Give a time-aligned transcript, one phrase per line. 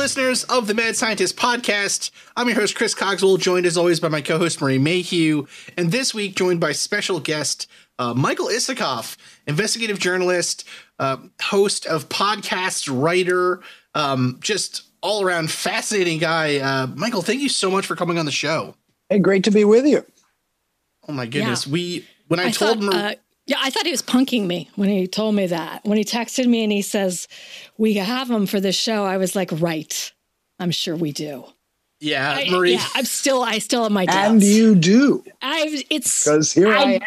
[0.00, 2.10] Listeners of the Mad Scientist podcast.
[2.34, 5.92] I'm your host, Chris Cogswell, joined as always by my co host, Marie Mayhew, and
[5.92, 7.66] this week joined by special guest,
[7.98, 10.66] uh, Michael Isikoff, investigative journalist,
[10.98, 13.60] uh, host of podcasts, writer,
[13.94, 16.56] um, just all around fascinating guy.
[16.56, 18.76] Uh, Michael, thank you so much for coming on the show.
[19.10, 20.06] Hey, great to be with you.
[21.08, 21.66] Oh, my goodness.
[21.66, 21.72] Yeah.
[21.74, 23.16] We, when I, I told thought, Marie.
[23.50, 25.84] Yeah, I thought he was punking me when he told me that.
[25.84, 27.26] When he texted me and he says,
[27.78, 30.12] We have him for this show, I was like, Right.
[30.60, 31.44] I'm sure we do.
[31.98, 32.74] yeah, I- Marie.
[32.74, 34.30] yeah, I'm still, I still have my doubts.
[34.30, 37.00] And you do, I've, it's, because here I, I- am.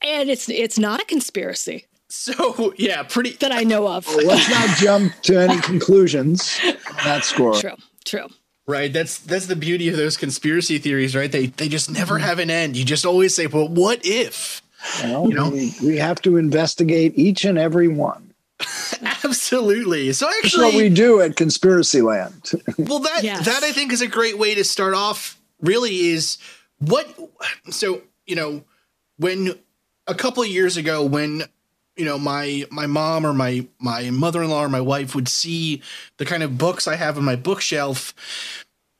[0.00, 3.32] and it's, it's not a conspiracy so, yeah, pretty.
[3.32, 4.06] that I know of.
[4.06, 6.74] Well, let's not jump to any conclusions on
[7.04, 7.54] that score.
[7.60, 8.28] True, true.
[8.68, 8.92] Right.
[8.92, 11.30] That's that's the beauty of those conspiracy theories, right?
[11.30, 12.76] They they just never have an end.
[12.76, 14.60] You just always say, "Well, what if?"
[15.02, 15.50] Well, You know?
[15.50, 18.32] we, we have to investigate each and every one.
[19.24, 20.12] Absolutely.
[20.12, 22.52] So That's what we do at Conspiracy Land.
[22.78, 23.44] well, that Yes.
[23.44, 25.38] that I think is a great way to start off.
[25.60, 26.38] Really, is
[26.78, 27.06] what.
[27.70, 28.64] So you know,
[29.18, 29.58] when
[30.06, 31.42] a couple of years ago, when
[31.96, 35.28] you know my my mom or my my mother in law or my wife would
[35.28, 35.82] see
[36.18, 38.14] the kind of books I have on my bookshelf.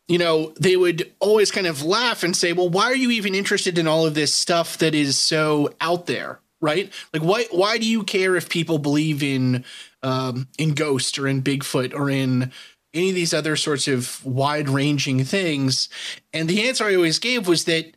[0.09, 3.35] You know, they would always kind of laugh and say, "Well, why are you even
[3.35, 6.93] interested in all of this stuff that is so out there?" Right?
[7.13, 9.65] Like, why why do you care if people believe in
[10.03, 12.53] um, in ghost or in Bigfoot or in
[12.95, 15.89] any of these other sorts of wide ranging things?
[16.33, 17.97] And the answer I always gave was that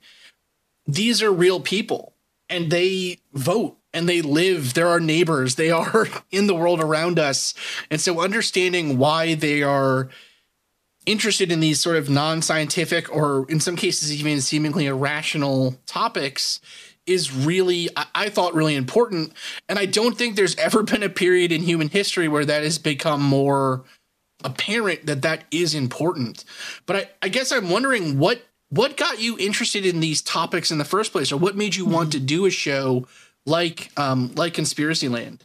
[0.88, 2.14] these are real people
[2.50, 7.19] and they vote and they live they're our neighbors they are in the world around
[7.19, 7.53] us
[7.92, 10.09] and so understanding why they are
[11.09, 16.62] interested in these sort of non-scientific or in some cases even seemingly irrational topics
[17.08, 19.34] is really I, I thought really important.
[19.68, 22.78] And i don't think there's ever been a period in human history where that has
[22.78, 23.84] become more
[24.44, 26.46] apparent that that is important.
[26.86, 30.78] But i, I guess i'm wondering what what got you interested in these topics in
[30.78, 33.08] the first place or what made you want to do a show
[33.48, 35.44] like um like conspiracy land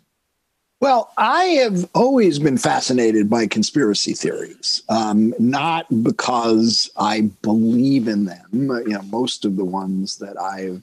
[0.80, 8.26] Well, I have always been fascinated by conspiracy theories, um, not because I believe in
[8.26, 8.46] them.
[8.52, 10.82] You know, most of the ones that I've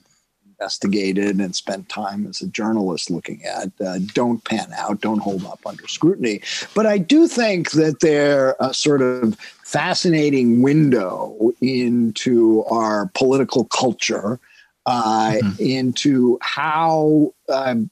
[0.62, 5.46] investigated and spent time as a journalist looking at uh, don't pan out, don't hold
[5.46, 6.42] up under scrutiny.
[6.74, 14.40] But I do think that they're a sort of fascinating window into our political culture,
[14.86, 17.34] uh, into how.
[17.50, 17.92] Um,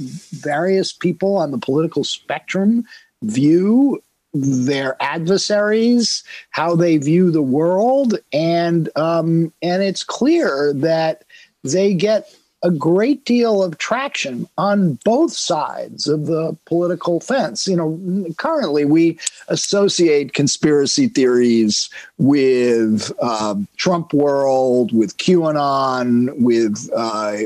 [0.00, 2.84] various people on the political spectrum
[3.22, 4.02] view
[4.34, 11.24] their adversaries, how they view the world, and um, and it's clear that
[11.64, 12.32] they get
[12.62, 17.68] a great deal of traction on both sides of the political fence.
[17.68, 21.88] You know, currently we associate conspiracy theories
[22.18, 27.36] with uh, Trump world, with QAnon, with uh,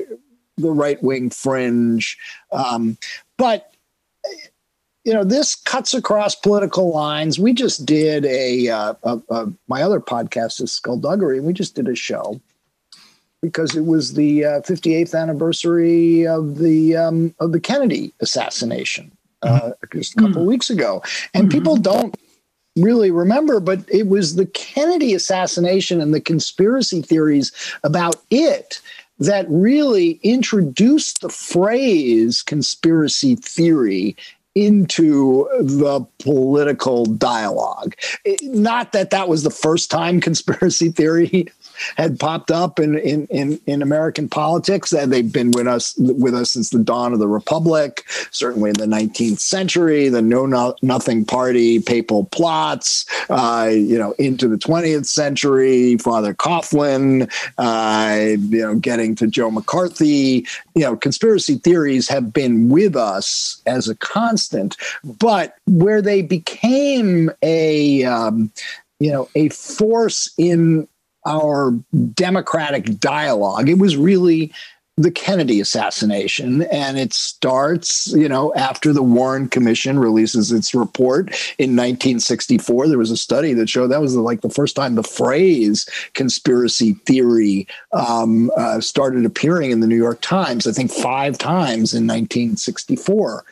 [0.56, 2.16] the right wing fringe.
[2.50, 2.96] Um,
[3.38, 3.72] but
[5.04, 7.38] you know, this cuts across political lines.
[7.38, 11.74] We just did a, uh, a, a my other podcast is Skullduggery, and we just
[11.74, 12.40] did a show
[13.40, 19.10] because it was the uh, 58th anniversary of the um, of the Kennedy assassination
[19.42, 21.02] uh, just a couple weeks ago,
[21.34, 22.16] and people don't
[22.76, 27.52] really remember, but it was the Kennedy assassination and the conspiracy theories
[27.84, 28.80] about it
[29.18, 34.16] that really introduced the phrase conspiracy theory
[34.54, 37.94] into the political dialogue.
[38.24, 41.46] It- not that that was the first time conspiracy theory
[41.96, 44.90] had popped up in, in, in, in American politics.
[44.90, 48.86] They've been with us with us since the dawn of the republic, certainly in the
[48.86, 55.06] 19th century, the Know no, Nothing Party, papal plots, uh, you know, into the 20th
[55.06, 60.46] century, Father Coughlin, uh, you know, getting to Joe McCarthy.
[60.74, 67.30] You know, conspiracy theories have been with us as a constant, but where they became
[67.42, 68.50] a um,
[69.02, 70.86] you know, a force in
[71.26, 71.72] our
[72.14, 73.68] democratic dialogue.
[73.68, 74.52] It was really
[74.98, 76.62] the Kennedy assassination.
[76.64, 81.28] And it starts, you know, after the Warren Commission releases its report
[81.58, 82.88] in 1964.
[82.88, 86.94] There was a study that showed that was like the first time the phrase conspiracy
[87.06, 92.06] theory um, uh, started appearing in the New York Times, I think five times in
[92.06, 93.44] 1964.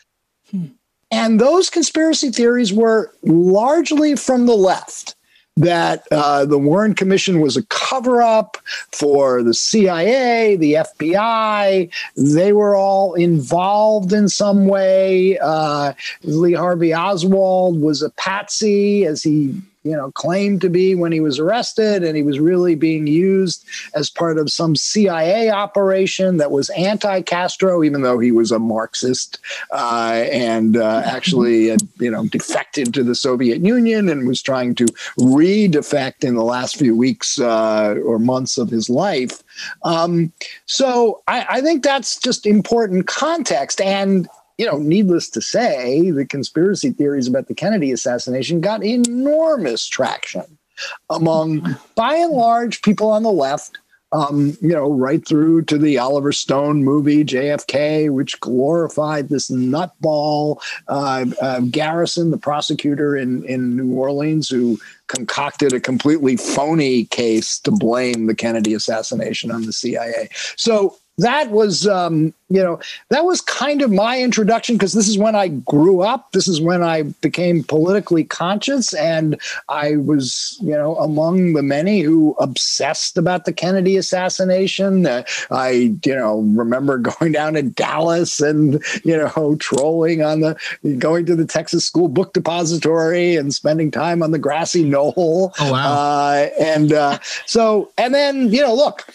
[0.50, 0.66] Hmm.
[1.10, 5.16] And those conspiracy theories were largely from the left
[5.60, 8.56] that uh, the Warren Commission was a cover up
[8.92, 11.90] for the CIA, the FBI.
[12.16, 15.38] They were all involved in some way.
[15.38, 15.92] Uh,
[16.22, 21.20] Lee Harvey Oswald was a patsy as he you know, claimed to be when he
[21.20, 26.50] was arrested, and he was really being used as part of some CIA operation that
[26.50, 29.38] was anti-Castro, even though he was a Marxist
[29.72, 34.74] uh, and uh, actually, had, you know, defected to the Soviet Union and was trying
[34.74, 34.86] to
[35.16, 39.42] re-defect in the last few weeks uh, or months of his life.
[39.82, 40.32] Um,
[40.66, 44.28] so I, I think that's just important context, and
[44.60, 50.58] you know, needless to say, the conspiracy theories about the Kennedy assassination got enormous traction
[51.08, 53.78] among, by and large, people on the left.
[54.12, 60.60] Um, you know, right through to the Oliver Stone movie JFK, which glorified this nutball
[60.88, 67.60] uh, uh, Garrison, the prosecutor in in New Orleans, who concocted a completely phony case
[67.60, 70.28] to blame the Kennedy assassination on the CIA.
[70.56, 75.18] So that was um, you know that was kind of my introduction because this is
[75.18, 76.32] when i grew up.
[76.32, 82.00] This is when i became politically conscious and i was you know among the many
[82.00, 85.06] who obsessed about the kennedy assassination.
[85.06, 90.56] Uh, i you know remember going down to dallas and you know trolling on the
[90.98, 95.52] going to the texas school book depository and spending time on the grassy knoll.
[95.58, 95.92] Oh wow.
[95.92, 99.06] Uh, and uh, so and then you know look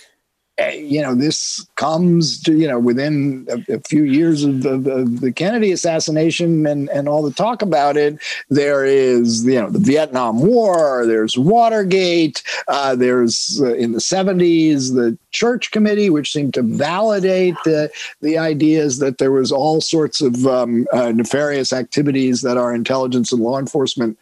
[0.58, 5.04] you know, this comes to, you know, within a, a few years of the, the,
[5.04, 8.18] the, Kennedy assassination and, and all the talk about it.
[8.50, 14.96] There is, you know, the Vietnam War, there's Watergate, uh, there's uh, in the 70s,
[14.96, 17.92] the Church Committee, which seemed to validate the,
[18.22, 23.34] the ideas that there was all sorts of um, uh, nefarious activities that our intelligence
[23.34, 24.18] and law enforcement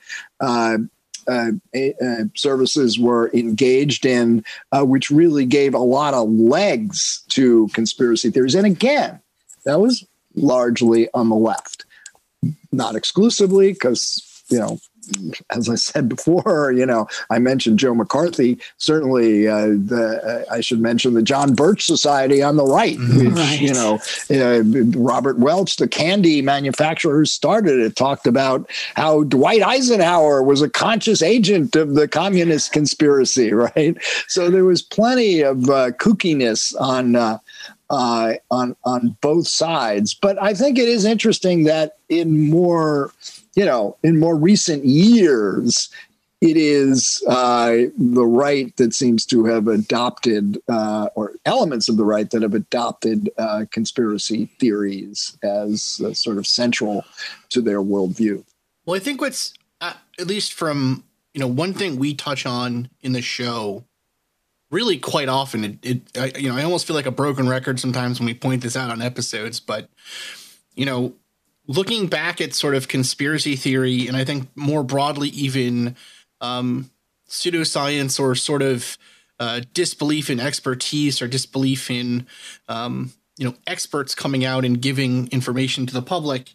[1.28, 7.68] uh, uh, services were engaged in, uh, which really gave a lot of legs to
[7.74, 8.56] conspiracy theories.
[8.56, 9.20] And again,
[9.66, 10.06] that was
[10.36, 11.86] largely on the left,
[12.72, 14.80] not exclusively, because you know
[15.50, 18.60] as I said before, you know, I mentioned Joe McCarthy.
[18.78, 23.26] Certainly, uh, the, uh, I should mention the John Birch Society on the right, mm-hmm.
[23.26, 23.62] which, right.
[23.62, 24.00] you know,
[24.32, 24.64] uh,
[24.98, 30.70] Robert Welch, the candy manufacturer who started it, talked about how Dwight Eisenhower was a
[30.70, 33.98] conscious agent of the communist conspiracy, right?
[34.28, 37.16] So there was plenty of uh, kookiness on.
[37.16, 37.40] Uh,
[37.90, 43.12] uh, on on both sides, but I think it is interesting that in more
[43.56, 45.90] you know, in more recent years,
[46.42, 52.04] it is uh, the right that seems to have adopted, uh, or elements of the
[52.04, 57.06] right that have adopted uh, conspiracy theories as uh, sort of central
[57.50, 58.44] to their worldview.
[58.86, 62.90] Well, I think what's, uh, at least from, you know, one thing we touch on
[63.02, 63.86] in the show
[64.70, 67.80] really quite often, it, it I, you know, I almost feel like a broken record
[67.80, 69.88] sometimes when we point this out on episodes, but,
[70.76, 71.14] you know,
[71.68, 75.96] looking back at sort of conspiracy theory, and I think more broadly, even
[76.42, 76.92] um,
[77.28, 78.98] pseudoscience or sort of
[79.40, 82.28] uh, disbelief in expertise or disbelief in
[82.68, 86.54] um, you know experts coming out and giving information to the public.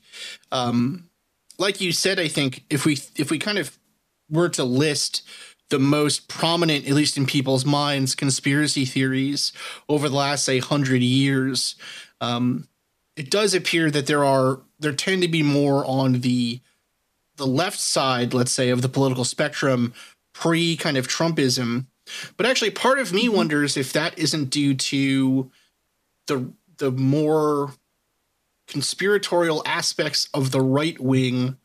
[0.53, 1.09] Um,
[1.59, 3.77] like you said, I think if we if we kind of
[4.31, 5.23] were to list
[5.71, 9.53] the most prominent, at least in people's minds, conspiracy theories
[9.89, 11.77] over the last say hundred years,
[12.21, 12.69] um,
[13.19, 16.61] it does appear that there are there tend to be more on the
[17.37, 19.93] the left side, let's say, of the political spectrum
[20.33, 21.87] pre kind of Trumpism.
[22.37, 23.37] But actually, part of me mm-hmm.
[23.37, 25.51] wonders if that isn't due to
[26.27, 27.73] the the more
[28.69, 31.57] conspiratorial aspects of the right wing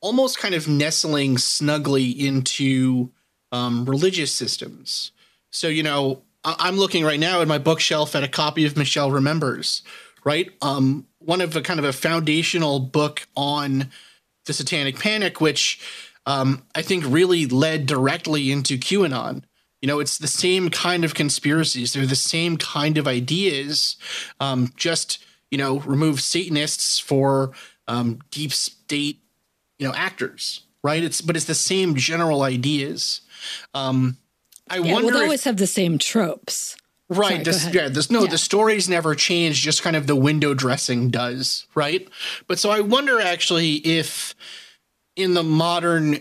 [0.00, 3.10] almost kind of nestling snugly into
[3.52, 5.12] um, religious systems.
[5.50, 8.76] So, you know, I- am looking right now at my bookshelf at a copy of
[8.76, 9.82] Michelle Remembers,
[10.24, 10.50] right?
[10.62, 13.90] Um, one of a kind of a foundational book on
[14.46, 15.80] the Satanic Panic, which
[16.26, 19.44] um, I think really led directly into QAnon.
[19.80, 21.92] You know, it's the same kind of conspiracies.
[21.92, 23.96] They're the same kind of ideas.
[24.40, 25.18] Um, just
[25.50, 27.52] you know, remove Satanists for
[27.86, 29.20] um, deep state,
[29.78, 30.62] you know, actors.
[30.82, 31.02] right?
[31.02, 33.20] It's but it's the same general ideas.
[33.72, 34.18] Um,
[34.68, 35.06] I yeah, wonder.
[35.06, 36.76] Well, they if, always have the same tropes.
[37.16, 37.30] Right.
[37.30, 37.88] Sorry, this, yeah.
[37.88, 38.24] This no.
[38.24, 38.30] Yeah.
[38.30, 39.60] The stories never change.
[39.60, 41.66] Just kind of the window dressing does.
[41.74, 42.08] Right.
[42.46, 44.34] But so I wonder actually if
[45.16, 46.20] in the modern,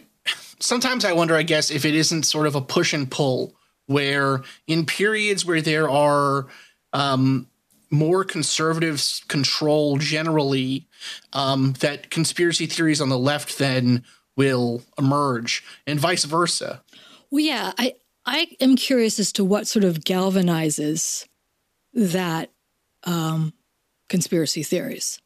[0.59, 1.35] sometimes I wonder.
[1.35, 3.55] I guess if it isn't sort of a push and pull,
[3.87, 6.47] where in periods where there are
[6.93, 7.47] um,
[7.89, 10.87] more conservative control generally,
[11.33, 14.03] um, that conspiracy theories on the left then
[14.35, 16.81] will emerge, and vice versa.
[17.29, 17.93] Well, yeah, I
[18.25, 21.27] I am curious as to what sort of galvanizes
[21.93, 22.49] that
[23.03, 23.53] um,
[24.09, 25.19] conspiracy theories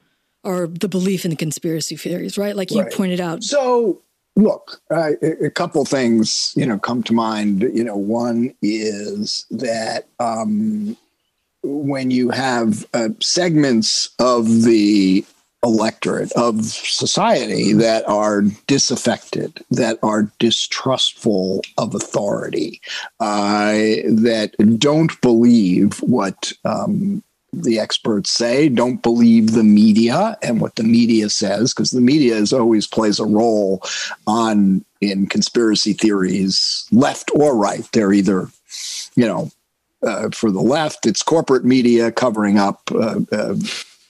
[0.43, 2.55] or the belief in the conspiracy theories, right?
[2.55, 2.91] Like you Right.
[2.91, 3.43] pointed out.
[3.43, 4.01] So,
[4.35, 7.61] look, uh, a a couple things you know come to mind.
[7.61, 10.97] You know, one is that um,
[11.63, 15.25] when you have uh, segments of the
[15.63, 22.81] electorate of society that are disaffected, that are distrustful of authority,
[23.19, 23.71] uh,
[24.05, 27.23] that don't believe what um,
[27.53, 32.35] the experts say, don't believe the media and what the media says, because the media
[32.35, 33.81] is always plays a role
[34.27, 37.87] on in conspiracy theories, left or right.
[37.93, 38.49] They're either,
[39.15, 39.51] you know,
[40.03, 43.55] uh, for the left, it's corporate media covering up, uh, uh,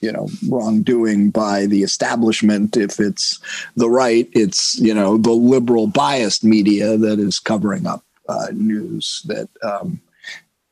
[0.01, 2.77] you know, wrongdoing by the establishment.
[2.77, 3.39] If it's
[3.75, 9.24] the right, it's you know the liberal biased media that is covering up uh, news
[9.27, 10.00] that um,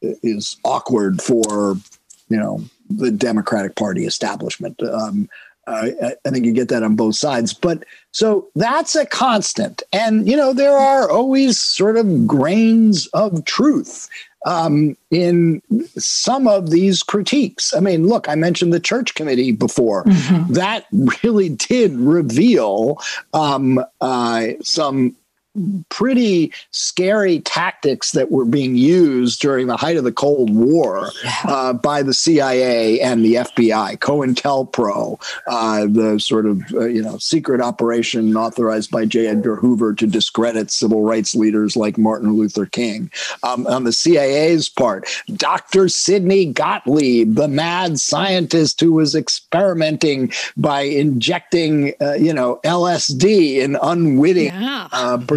[0.01, 1.75] is awkward for
[2.29, 4.81] you know the Democratic Party establishment.
[4.83, 5.29] Um,
[5.67, 10.27] I, I think you get that on both sides, but so that's a constant, and
[10.27, 14.07] you know there are always sort of grains of truth
[14.45, 15.61] um, in
[15.97, 17.73] some of these critiques.
[17.73, 20.03] I mean, look, I mentioned the church committee before.
[20.49, 20.85] That
[21.21, 23.01] really did reveal
[23.33, 25.15] um, uh, some
[25.89, 31.09] pretty scary tactics that were being used during the height of the Cold War
[31.45, 37.17] uh, by the CIA and the FBI, COINTELPRO, uh, the sort of uh, you know
[37.17, 39.27] secret operation authorized by J.
[39.27, 43.11] Edgar Hoover to discredit civil rights leaders like Martin Luther King.
[43.43, 45.89] Um, on the CIA's part, Dr.
[45.89, 53.77] Sidney Gottlieb, the mad scientist who was experimenting by injecting uh, you know LSD in
[53.81, 54.87] unwitting Yeah.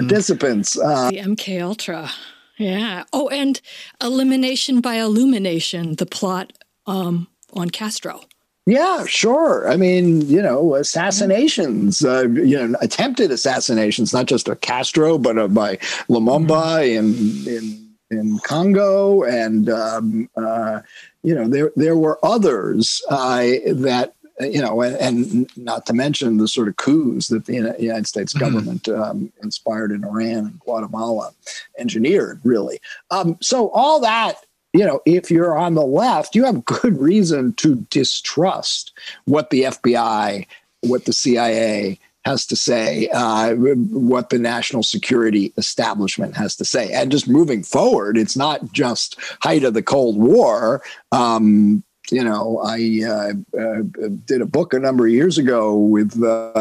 [0.08, 0.78] Uh, participants.
[0.78, 2.10] Uh, the MK Ultra.
[2.58, 3.04] Yeah.
[3.12, 3.60] Oh, and
[4.02, 6.52] elimination by illumination, the plot
[6.86, 8.22] um, on Castro.
[8.66, 9.68] yeah, sure.
[9.70, 15.38] I mean, you know, assassinations, uh, you know, attempted assassinations, not just of Castro, but
[15.38, 15.76] of by
[16.08, 20.80] Lumumba in in in Congo, and um, uh,
[21.22, 24.14] you know, there there were others uh, that.
[24.40, 28.32] You know, and, and not to mention the sort of coups that the United States
[28.32, 31.32] government um, inspired in Iran and Guatemala,
[31.78, 32.78] engineered really.
[33.10, 37.54] Um, so all that you know, if you're on the left, you have good reason
[37.54, 38.92] to distrust
[39.24, 40.46] what the FBI,
[40.82, 46.92] what the CIA has to say, uh, what the national security establishment has to say.
[46.92, 50.82] And just moving forward, it's not just height of the Cold War.
[51.10, 56.22] Um, you know, I uh, uh, did a book a number of years ago with
[56.22, 56.52] uh,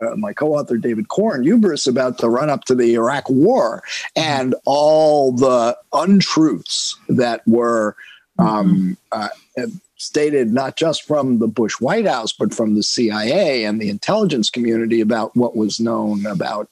[0.00, 3.82] uh, my co-author David Corn Hubris about the run-up to the Iraq War
[4.14, 7.96] and all the untruths that were
[8.38, 9.28] um, uh,
[9.96, 14.50] stated not just from the Bush White House but from the CIA and the intelligence
[14.50, 16.68] community about what was known about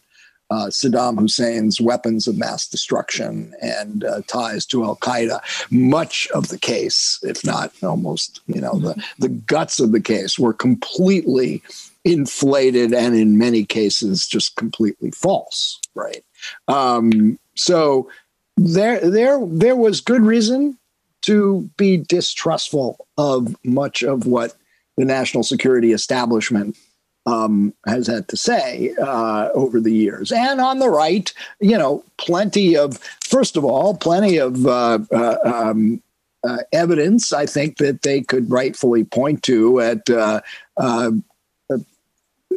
[0.51, 5.41] uh, Saddam Hussein's weapons of mass destruction and uh, ties to Al Qaeda.
[5.71, 10.39] Much of the case, if not almost, you know, the, the guts of the case
[10.39, 11.63] were completely
[12.05, 15.81] inflated and in many cases just completely false.
[15.95, 16.25] Right.
[16.69, 18.11] Um, so
[18.57, 20.79] there, there, there was good reason
[21.23, 24.55] to be distrustful of much of what
[24.97, 26.77] the national security establishment
[27.27, 30.33] um, has had to say uh, over the years.
[30.33, 35.37] And on the right, you know, plenty of, first of all, plenty of uh, uh,
[35.45, 36.03] um,
[36.47, 40.41] uh, evidence, I think, that they could rightfully point to at uh,
[40.77, 41.13] uh,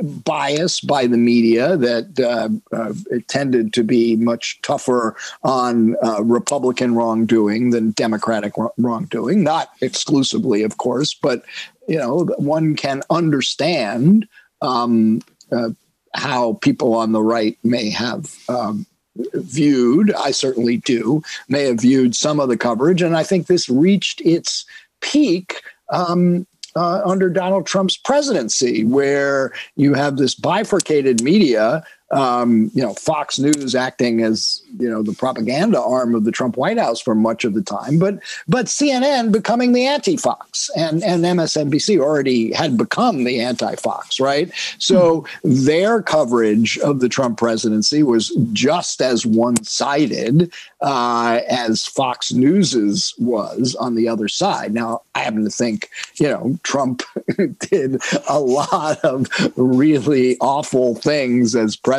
[0.01, 2.93] bias by the media that uh, uh,
[3.27, 9.43] tended to be much tougher on uh, Republican wrongdoing than Democratic wrongdoing.
[9.43, 11.43] Not exclusively, of course, but
[11.87, 14.27] you know one can understand
[14.61, 15.21] um,
[15.51, 15.69] uh,
[16.13, 18.35] how people on the right may have.
[18.49, 18.85] Um,
[19.33, 23.67] viewed i certainly do may have viewed some of the coverage and i think this
[23.67, 24.63] reached its
[25.01, 25.59] peak
[25.89, 26.45] um,
[26.77, 33.37] uh, under Donald Trump's presidency, where you have this bifurcated media um, you know, Fox
[33.37, 37.43] News acting as you know the propaganda arm of the Trump White House for much
[37.43, 43.25] of the time, but but CNN becoming the anti-Fox, and and MSNBC already had become
[43.25, 44.51] the anti-Fox, right?
[44.77, 45.65] So mm-hmm.
[45.65, 53.75] their coverage of the Trump presidency was just as one-sided uh, as Fox News's was
[53.75, 54.73] on the other side.
[54.73, 57.03] Now, I happen to think, you know, Trump
[57.59, 61.96] did a lot of really awful things as president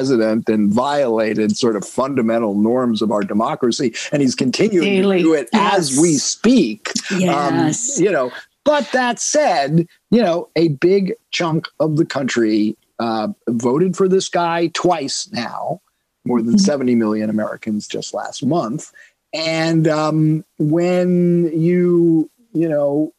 [0.48, 5.18] and violated sort of fundamental norms of our democracy, and he's continuing Daily.
[5.18, 5.78] to do it yes.
[5.78, 6.90] as we speak.
[7.10, 8.32] Um, yes, um, you know.
[8.64, 14.28] But that said, you know, a big chunk of the country uh, voted for this
[14.28, 15.80] guy twice now
[16.28, 16.64] more than mm-hmm.
[16.64, 18.92] 70 million Americans just last month.
[19.32, 23.12] And um, when you, you know,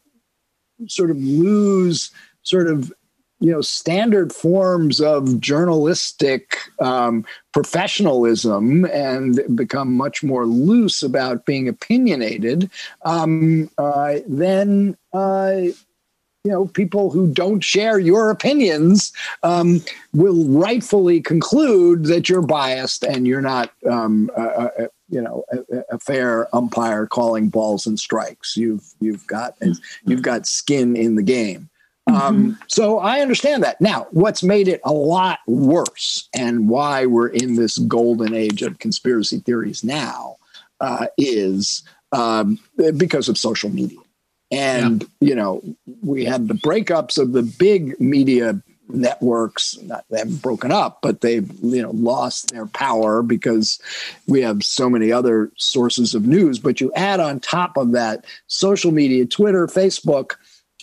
[0.88, 2.12] sort of lose
[2.44, 2.94] sort of,
[3.40, 11.68] you know, standard forms of journalistic um, professionalism and become much more loose about being
[11.68, 12.70] opinionated,
[13.04, 15.62] um, uh, then uh,
[16.44, 19.12] you know people who don't share your opinions
[19.44, 19.82] um,
[20.14, 24.30] will rightfully conclude that you're biased and you're not um,
[25.10, 28.58] you know a, a, fair umpire calling balls and strikes.
[28.58, 29.56] You've you've got
[30.06, 31.69] you've got skin in the game
[32.10, 32.62] um, mm-hmm.
[32.68, 37.56] so i understand that now what's made it a lot worse and why we're in
[37.56, 40.38] this golden age of conspiracy theories now
[40.82, 42.58] uh, is um,
[42.98, 44.00] because of social media
[44.52, 45.30] and, yeah.
[45.30, 45.62] you know,
[46.02, 49.78] we had the breakups of the big media networks.
[49.84, 53.80] Not, they haven't broken up, but they've, you know, lost their power because
[54.28, 56.58] we have so many other sources of news.
[56.58, 60.34] But you add on top of that social media, Twitter, Facebook,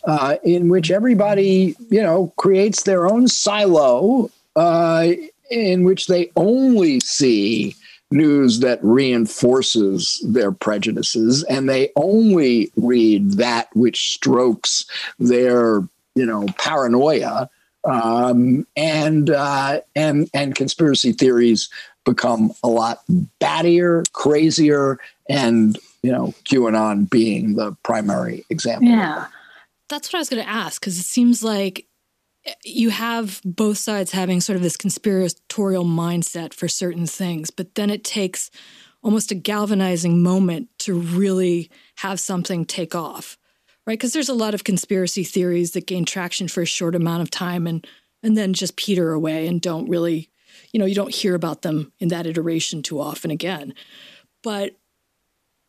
[0.05, 5.09] uh, in which everybody, you know, creates their own silo uh,
[5.51, 7.75] in which they only see
[8.11, 14.87] news that reinforces their prejudices and they only read that which strokes
[15.19, 15.81] their
[16.15, 17.51] you know paranoia
[17.85, 21.69] um, and uh, and and conspiracy theories
[22.05, 23.01] become a lot
[23.41, 28.89] battier crazier and you know qanon being the primary example.
[28.89, 29.27] Yeah
[29.89, 31.87] that's what i was going to ask because it seems like
[32.45, 37.75] eh, you have both sides having sort of this conspiratorial mindset for certain things, but
[37.75, 38.51] then it takes
[39.03, 43.39] almost a galvanizing moment to really have something take off,
[43.87, 43.99] right?
[43.99, 47.31] Because there's a lot of conspiracy theories that gain traction for a short amount of
[47.31, 47.87] time and
[48.23, 50.29] and then just peter away and don't really,
[50.73, 53.75] you know, you don't hear about them in that iteration too often again.
[54.43, 54.73] But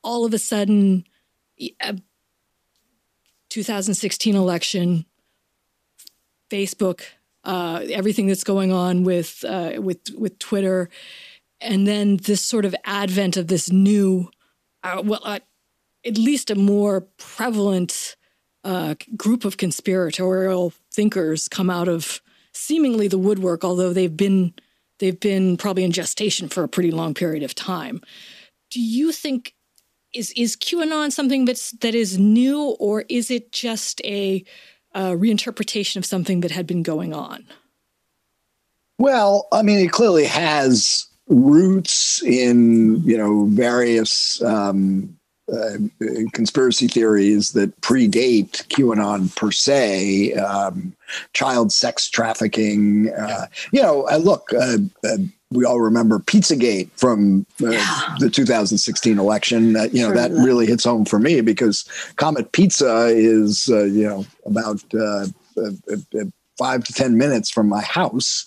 [0.03, 1.05] all of a sudden,
[1.59, 1.93] eh,
[3.57, 5.03] 2016 election,
[6.51, 7.01] Facebook,
[7.43, 10.89] uh, everything that's going on with uh, with with Twitter,
[11.59, 14.29] and then this sort of advent of this new,
[14.83, 15.39] uh, well, uh,
[16.05, 18.15] at least a more prevalent
[18.63, 22.21] uh, group of conspiratorial thinkers come out of
[22.53, 24.53] seemingly the woodwork, although they've been
[24.99, 28.01] they've been probably in gestation for a pretty long period of time.
[28.69, 29.55] Do you think
[30.17, 34.43] is is QAnon something that's that is new, or is it just a
[34.95, 37.45] uh, reinterpretation of something that had been going on?
[38.97, 45.17] Well, I mean, it clearly has roots in you know various um,
[45.51, 45.77] uh,
[46.33, 50.93] conspiracy theories that predate QAnon per se, um,
[51.33, 53.09] child sex trafficking.
[53.13, 55.17] Uh, you know, uh, look, uh, uh,
[55.51, 58.15] we all remember Pizzagate from uh, yeah.
[58.19, 59.75] the 2016 election.
[59.75, 61.85] Uh, you know, that really hits home for me because
[62.17, 65.71] Comet Pizza is, uh, you know, about uh, uh,
[66.19, 66.25] uh,
[66.57, 68.45] five to 10 minutes from my house.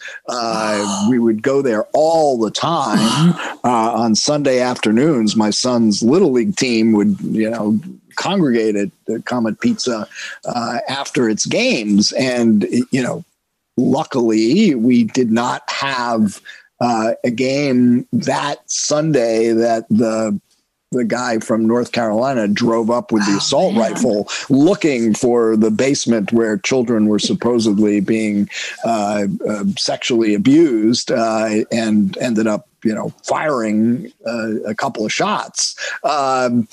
[1.08, 3.34] we would go there all the time
[3.64, 5.36] on Sunday afternoons.
[5.36, 7.78] My son's little league team would, you know,
[8.16, 10.08] congregate at Comet Pizza
[10.88, 12.12] after its games.
[12.12, 13.24] And, you know,
[13.76, 16.40] luckily we did not have
[16.80, 20.40] uh, a game that Sunday that the
[20.92, 26.32] the guy from North Carolina drove up with the assault rifle looking for the basement
[26.32, 28.48] where children were supposedly being
[28.84, 35.12] uh, uh, sexually abused uh, and ended up, you know, firing uh, a couple of
[35.12, 35.76] shots.
[36.02, 36.66] Um,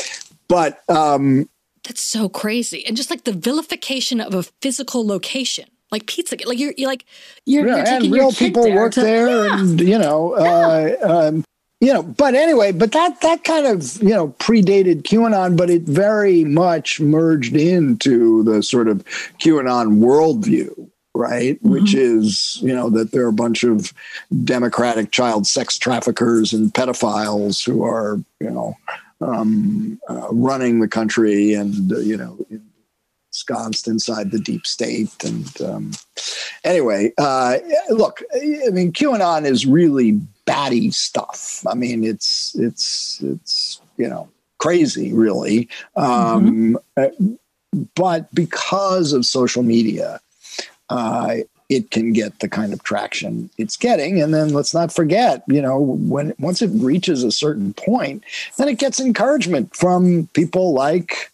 [0.48, 1.48] but um,
[1.84, 2.86] that's so crazy.
[2.88, 7.06] And just like the vilification of a physical location like pizza like you're, you're like
[7.45, 9.60] you're, yeah, you're and real people there work to, there yeah.
[9.60, 11.43] and you know uh, um,
[11.80, 15.84] you know but anyway but that that kind of you know predated qanon but it
[15.84, 19.04] very much merged into the sort of
[19.39, 21.56] qanon worldview right?
[21.56, 21.69] Mm-hmm.
[21.69, 23.91] Which is, you know, that there are a bunch of
[24.43, 28.78] democratic child sex traffickers and pedophiles who are, you know,
[29.19, 32.38] um, uh, running the country and, uh, you know,
[33.48, 35.24] ensconced inside the deep state.
[35.24, 35.92] And um,
[36.64, 37.58] anyway, uh,
[37.90, 41.64] look, I mean, QAnon is really batty stuff.
[41.68, 44.30] I mean, it's, it's, it's, you know,
[44.60, 45.70] crazy, really.
[45.96, 47.36] Um, mm-hmm.
[47.96, 50.20] But because of social media,
[50.90, 51.38] uh,
[51.70, 54.22] it can get the kind of traction it's getting.
[54.22, 58.24] And then let's not forget, you know, when once it reaches a certain point,
[58.58, 61.30] then it gets encouragement from people like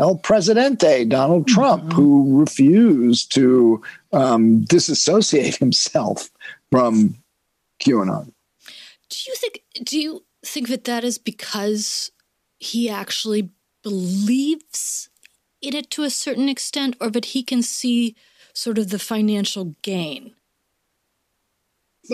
[0.00, 1.92] El Presidente, Donald Trump, mm-hmm.
[1.92, 3.82] who refused to
[4.12, 6.30] um, disassociate himself
[6.70, 7.16] from
[7.82, 8.32] QAnon.
[9.10, 9.62] Do you think?
[9.84, 12.10] Do you think that that is because
[12.58, 13.50] he actually
[13.82, 15.08] believes
[15.60, 18.14] in it to a certain extent, or that he can see
[18.52, 20.34] sort of the financial gain?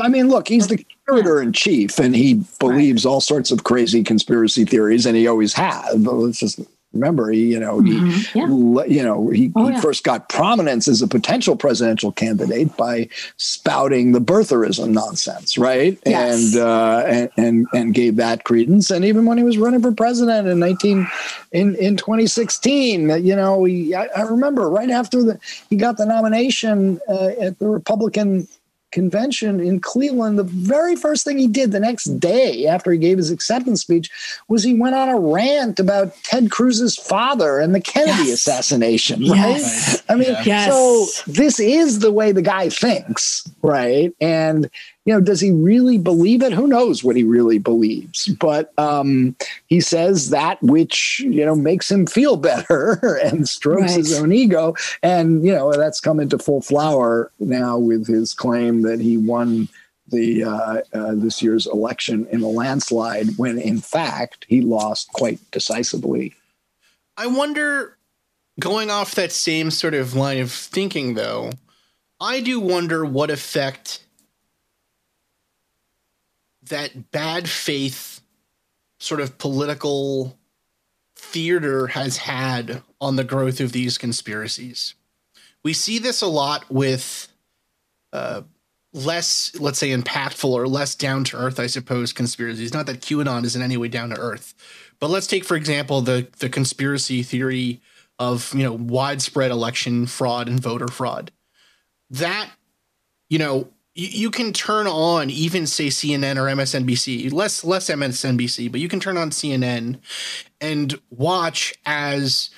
[0.03, 4.03] I mean, look, he's the curator in chief, and he believes all sorts of crazy
[4.03, 5.97] conspiracy theories, and he always has.
[5.97, 6.61] But let's just
[6.95, 8.09] Remember, he, you know, mm-hmm.
[8.09, 8.85] he, yeah.
[8.87, 9.81] you know, he, oh, he yeah.
[9.81, 15.99] first got prominence as a potential presidential candidate by spouting the birtherism nonsense, right?
[16.07, 16.55] Yes.
[16.55, 18.91] And, uh, and and and gave that credence.
[18.91, 21.07] And even when he was running for president in nineteen
[21.53, 25.97] in in twenty sixteen, you know, he, I, I, remember right after the he got
[25.97, 28.47] the nomination uh, at the Republican
[28.95, 33.19] convention in Cleveland, the very first thing he did the next day after he gave
[33.19, 34.09] his acceptance speech
[34.47, 38.35] was he went on a rant about Ted Cruz's father and the Kennedy yes.
[38.35, 39.57] assassination, right?
[39.57, 40.03] Yes.
[40.09, 40.71] I mean, yes.
[40.71, 44.15] so this is the way the guy thinks, right?
[44.21, 44.71] And
[45.05, 46.53] you know, does he really believe it?
[46.53, 48.27] Who knows what he really believes?
[48.27, 49.37] But um,
[49.67, 53.99] he says that which you know makes him feel better and strokes right.
[53.99, 58.83] his own ego, and you know that's come into full flower now with his claim
[58.83, 59.69] that he won
[60.09, 65.39] the uh, uh, this year's election in a landslide, when in fact he lost quite
[65.51, 66.35] decisively.
[67.17, 67.97] I wonder,
[68.59, 71.53] going off that same sort of line of thinking, though,
[72.21, 74.04] I do wonder what effect
[76.69, 78.21] that bad faith
[78.99, 80.39] sort of political
[81.17, 84.95] theater has had on the growth of these conspiracies.
[85.63, 87.29] We see this a lot with
[88.13, 88.43] uh,
[88.93, 92.73] less, let's say, impactful or less down to earth, I suppose, conspiracies.
[92.73, 94.55] Not that QAnon is in any way down to earth,
[95.01, 97.81] but let's take, for example, the the conspiracy theory
[98.19, 101.31] of you know widespread election fraud and voter fraud.
[102.11, 102.51] That
[103.29, 108.71] you know you, you can turn on even say CNN or MSNBC, less less MSNBC,
[108.71, 109.99] but you can turn on CNN
[110.61, 112.51] and watch as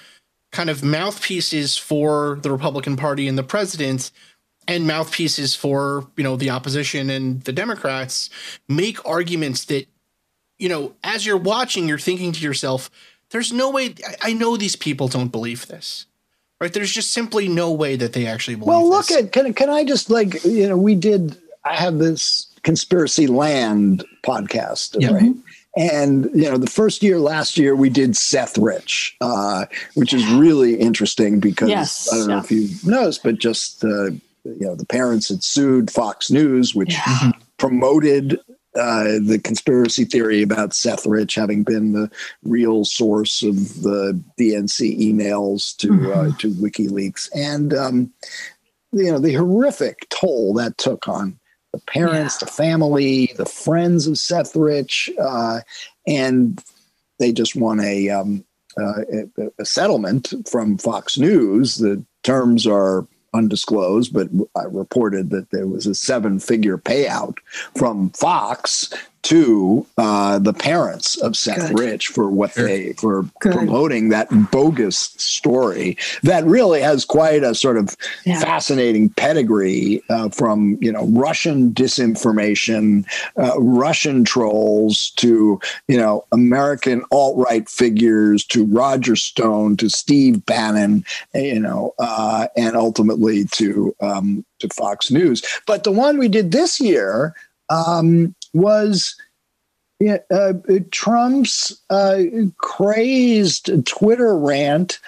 [0.52, 4.10] kind of mouthpieces for the Republican Party and the president
[4.68, 8.30] and mouthpieces for, you know, the opposition and the Democrats
[8.68, 9.86] make arguments that
[10.58, 12.90] you know, as you're watching, you're thinking to yourself,
[13.30, 16.06] there's no way I, I know these people don't believe this
[16.60, 16.72] right?
[16.72, 18.68] There's just simply no way that they actually believe.
[18.68, 19.24] Well, look this.
[19.24, 24.04] at can can I just like you know we did I have this conspiracy land
[24.24, 25.12] podcast, yeah.
[25.12, 25.22] right?
[25.22, 25.40] Mm-hmm.
[25.78, 30.26] And you know, the first year last year we did Seth Rich, uh, which is
[30.32, 32.10] really interesting because yes.
[32.12, 34.20] I don't know if you noticed, but just uh, you
[34.60, 37.32] know the parents had sued Fox News, which yeah.
[37.58, 38.40] promoted
[38.76, 42.10] uh, the conspiracy theory about Seth Rich having been the
[42.44, 46.32] real source of the DNC emails to mm-hmm.
[46.32, 48.12] uh, to WikiLeaks, and um,
[48.92, 51.38] you know the horrific toll that took on
[51.76, 52.46] the parents, yeah.
[52.46, 55.60] the family, the friends of Seth Rich, uh,
[56.06, 56.62] and
[57.18, 58.44] they just won a, um,
[58.78, 61.76] uh, a, a settlement from Fox News.
[61.76, 67.36] The terms are undisclosed, but I reported that there was a seven figure payout
[67.76, 68.92] from Fox
[69.26, 71.80] to uh, the parents of Seth Good.
[71.80, 72.64] Rich for what sure.
[72.64, 73.54] they for Good.
[73.54, 78.38] promoting that bogus story that really has quite a sort of yeah.
[78.38, 83.04] fascinating pedigree uh, from you know Russian disinformation,
[83.36, 90.46] uh, Russian trolls to you know American alt right figures to Roger Stone to Steve
[90.46, 95.42] Bannon, you know, uh, and ultimately to um, to Fox News.
[95.66, 97.34] But the one we did this year
[97.68, 99.16] um, was
[100.30, 100.52] uh,
[100.90, 102.22] Trump's uh,
[102.58, 104.98] crazed Twitter rant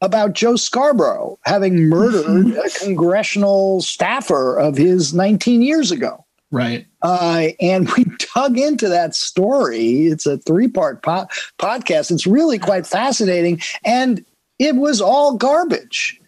[0.00, 6.24] about Joe Scarborough having murdered a congressional staffer of his 19 years ago.
[6.50, 6.86] Right.
[7.02, 10.06] Uh, and we dug into that story.
[10.06, 12.10] It's a three part po- podcast.
[12.10, 13.60] It's really quite fascinating.
[13.84, 14.24] And
[14.58, 16.18] it was all garbage.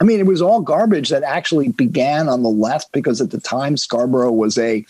[0.00, 3.40] I mean, it was all garbage that actually began on the left because at the
[3.40, 4.84] time Scarborough was a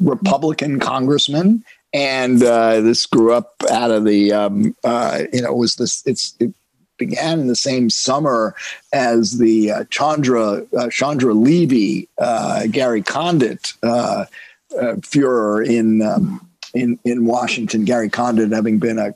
[0.00, 5.56] Republican congressman, and uh, this grew up out of the um, uh, you know it
[5.56, 6.52] was this it's it
[6.98, 8.54] began in the same summer
[8.92, 14.26] as the uh, Chandra uh, Chandra Levy uh, Gary Condit uh,
[15.02, 17.84] furor in um, in in Washington.
[17.84, 19.14] Gary Condit having been a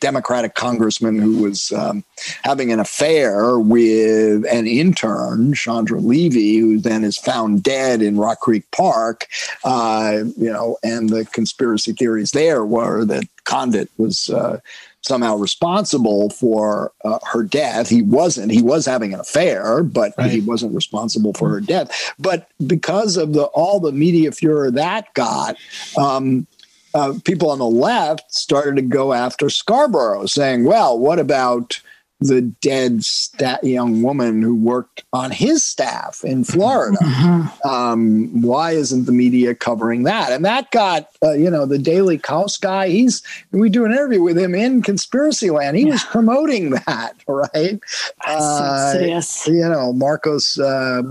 [0.00, 2.04] Democratic congressman who was um,
[2.42, 8.40] having an affair with an intern, Chandra Levy, who then is found dead in Rock
[8.40, 9.26] Creek Park.
[9.64, 14.30] Uh, you know, and the conspiracy theories there were that Condit was.
[14.30, 14.60] Uh,
[15.06, 17.88] somehow responsible for uh, her death.
[17.88, 18.50] He wasn't.
[18.50, 20.30] He was having an affair, but right.
[20.30, 22.12] he wasn't responsible for her death.
[22.18, 25.56] But because of the all the media furor that got,
[25.96, 26.46] um,
[26.94, 31.80] uh, people on the left started to go after Scarborough, saying, well, what about
[32.20, 36.96] the dead stat- young woman who worked on his staff in Florida.
[36.98, 37.68] Mm-hmm.
[37.68, 40.32] Um, why isn't the media covering that?
[40.32, 42.88] And that got, uh, you know, the Daily Kos guy.
[42.88, 45.76] He's we do an interview with him in Conspiracy Land.
[45.76, 45.92] He yeah.
[45.92, 47.78] was promoting that, right?
[48.24, 51.02] Uh, so you know, Markos uh.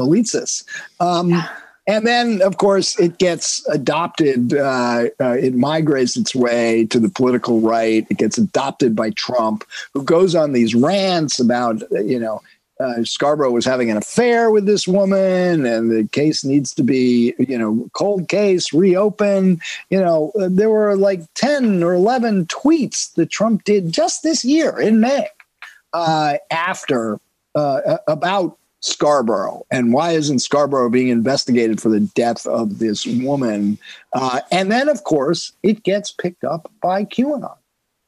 [0.99, 1.49] Um, yeah
[1.87, 4.53] and then, of course, it gets adopted.
[4.53, 8.07] Uh, uh, it migrates its way to the political right.
[8.09, 12.41] It gets adopted by Trump, who goes on these rants about, you know,
[12.79, 17.33] uh, Scarborough was having an affair with this woman, and the case needs to be,
[17.39, 19.61] you know, cold case, reopen.
[19.89, 24.77] You know, there were like 10 or 11 tweets that Trump did just this year
[24.77, 25.27] in May
[25.93, 27.19] uh, after
[27.55, 33.77] uh, about Scarborough and why isn't Scarborough being investigated for the death of this woman?
[34.13, 37.57] Uh, and then, of course, it gets picked up by QAnon.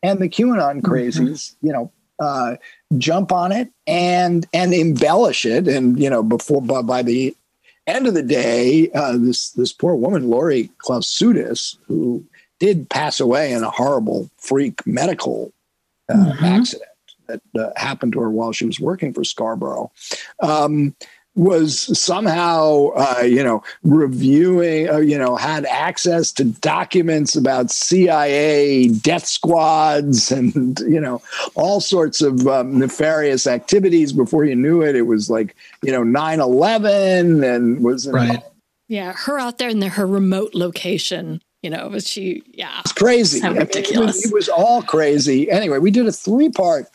[0.04, 0.92] And the QAnon mm-hmm.
[0.92, 1.68] crazies, mm-hmm.
[1.68, 2.56] you know, uh,
[2.98, 5.68] jump on it and and embellish it.
[5.68, 7.36] And you know, before by, by the
[7.88, 12.24] end of the day, uh, this this poor woman, Lori Klausutis, who
[12.60, 15.52] did pass away in a horrible freak medical
[16.10, 16.46] uh, mm-hmm.
[16.46, 16.87] accident
[17.28, 19.92] that uh, happened to her while she was working for Scarborough.
[20.42, 20.96] Um,
[21.38, 28.90] was somehow, uh, you know, reviewing, uh, you know, had access to documents about CIA
[28.90, 31.22] death squads and, you know,
[31.54, 34.12] all sorts of um, nefarious activities.
[34.12, 38.08] Before you knew it, it was like, you know, 9 11 and was.
[38.08, 38.42] Right.
[38.88, 39.14] Yeah.
[39.14, 42.82] Her out there in the, her remote location you know, was she, yeah.
[42.82, 43.40] It's crazy.
[43.40, 44.24] So ridiculous.
[44.24, 45.50] It was, it was, all crazy.
[45.50, 46.86] Anyway, we did a three part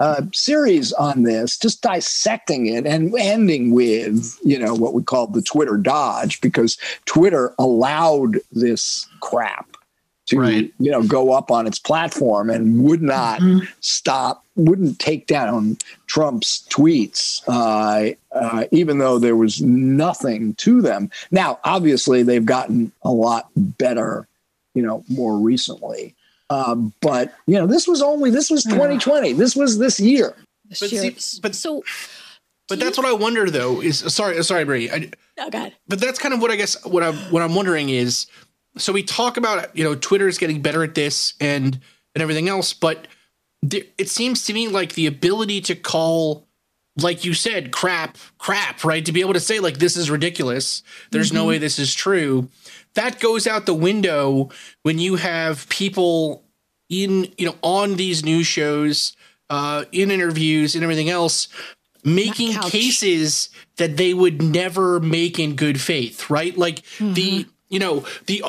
[0.00, 5.26] uh, series on this, just dissecting it and ending with, you know, what we call
[5.26, 6.76] the Twitter dodge, because
[7.06, 9.76] Twitter allowed this crap
[10.26, 10.72] to, right.
[10.80, 13.66] you know, go up on its platform and would not mm-hmm.
[13.80, 15.76] stop, wouldn't take down
[16.06, 21.10] Trump's tweets, uh, uh, even though there was nothing to them.
[21.30, 24.26] Now, obviously, they've gotten a lot better,
[24.74, 26.14] you know, more recently.
[26.50, 29.32] Um, but you know, this was only this was 2020.
[29.32, 30.34] This was this year.
[30.68, 31.84] But, see, but so,
[32.68, 33.80] but that's you, what I wonder though.
[33.80, 34.90] Is sorry, sorry, Brie.
[34.90, 35.72] I, oh God.
[35.88, 38.26] But that's kind of what I guess what I'm what I'm wondering is.
[38.76, 41.78] So we talk about you know Twitter is getting better at this and
[42.14, 43.08] and everything else, but
[43.62, 46.46] there, it seems to me like the ability to call
[46.96, 49.04] like you said, crap, crap, right?
[49.04, 50.82] To be able to say, like, this is ridiculous.
[51.10, 51.36] There's mm-hmm.
[51.36, 52.48] no way this is true.
[52.94, 54.50] That goes out the window
[54.82, 56.44] when you have people
[56.88, 59.16] in you know on these news shows,
[59.50, 61.48] uh, in interviews and everything else,
[62.04, 66.56] making cases that they would never make in good faith, right?
[66.56, 67.14] Like mm-hmm.
[67.14, 68.44] the you know the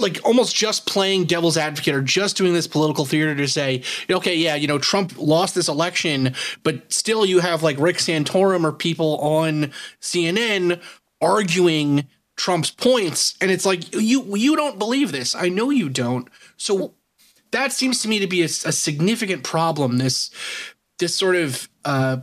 [0.00, 4.36] like almost just playing devil's advocate or just doing this political theater to say, okay,
[4.36, 8.72] yeah, you know, Trump lost this election, but still you have like Rick Santorum or
[8.72, 10.80] people on CNN
[11.20, 15.34] arguing Trump's points, and it's like you you don't believe this.
[15.34, 16.26] I know you don't.
[16.56, 16.94] So
[17.50, 19.98] that seems to me to be a, a significant problem.
[19.98, 20.30] This
[20.98, 22.18] this sort of uh,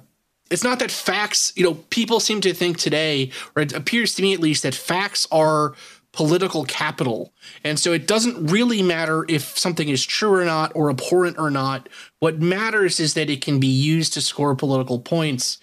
[0.49, 1.53] it's not that facts.
[1.55, 4.73] You know, people seem to think today, or it appears to me at least, that
[4.73, 5.75] facts are
[6.17, 7.31] political capital.
[7.63, 11.51] And so it doesn't really matter if something is true or not or abhorrent or
[11.51, 11.87] not.
[12.21, 15.59] What matters is that it can be used to score political points.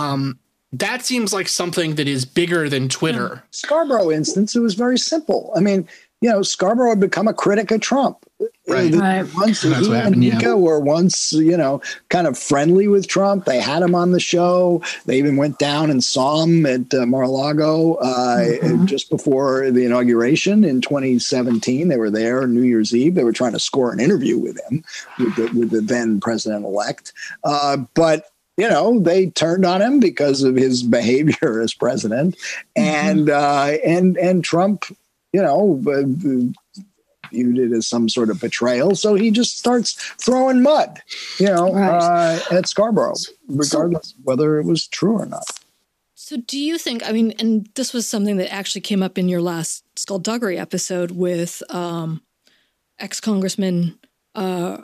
[0.00, 0.40] Um,
[0.72, 3.44] that seems like something that is bigger than Twitter.
[3.52, 5.52] Scarborough instance, it was very simple.
[5.54, 5.86] I mean,
[6.20, 8.26] you know, Scarborough had become a critic of Trump.
[8.68, 8.94] Right.
[8.94, 9.34] right.
[9.34, 10.54] Once he and Mika yeah.
[10.54, 13.44] were once, you know, kind of friendly with Trump.
[13.44, 14.82] They had him on the show.
[15.06, 18.86] They even went down and saw him at uh, Mar-a-Lago uh, mm-hmm.
[18.86, 21.88] just before the inauguration in 2017.
[21.88, 23.14] They were there New Year's Eve.
[23.14, 24.84] They were trying to score an interview with him,
[25.18, 27.12] with the, with the then president elect.
[27.44, 28.26] Uh, but
[28.56, 32.36] you know, they turned on him because of his behavior as president,
[32.76, 32.82] mm-hmm.
[32.82, 34.84] and uh, and and Trump,
[35.32, 35.80] you know,
[37.32, 38.94] viewed it as some sort of betrayal.
[38.94, 41.00] So he just starts throwing mud,
[41.38, 42.38] you know, right.
[42.50, 43.14] uh, at Scarborough,
[43.48, 45.44] regardless so, whether it was true or not.
[46.14, 47.06] So, do you think?
[47.06, 51.10] I mean, and this was something that actually came up in your last skullduggery episode
[51.10, 52.22] with um,
[53.00, 53.98] ex Congressman
[54.36, 54.78] uh,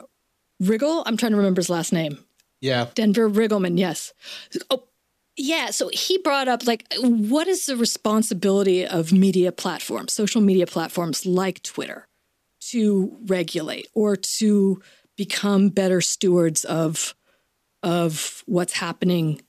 [0.61, 1.03] Riggle.
[1.05, 2.19] I'm trying to remember his last name.
[2.59, 3.79] Yeah, Denver Riggleman.
[3.79, 4.13] Yes.
[4.69, 4.83] Oh,
[5.37, 10.67] yeah, so he brought up like what is the responsibility of media platforms, social media
[10.67, 12.08] platforms like Twitter
[12.71, 14.81] to regulate or to
[15.17, 17.15] become better stewards of
[17.83, 19.41] of what's happening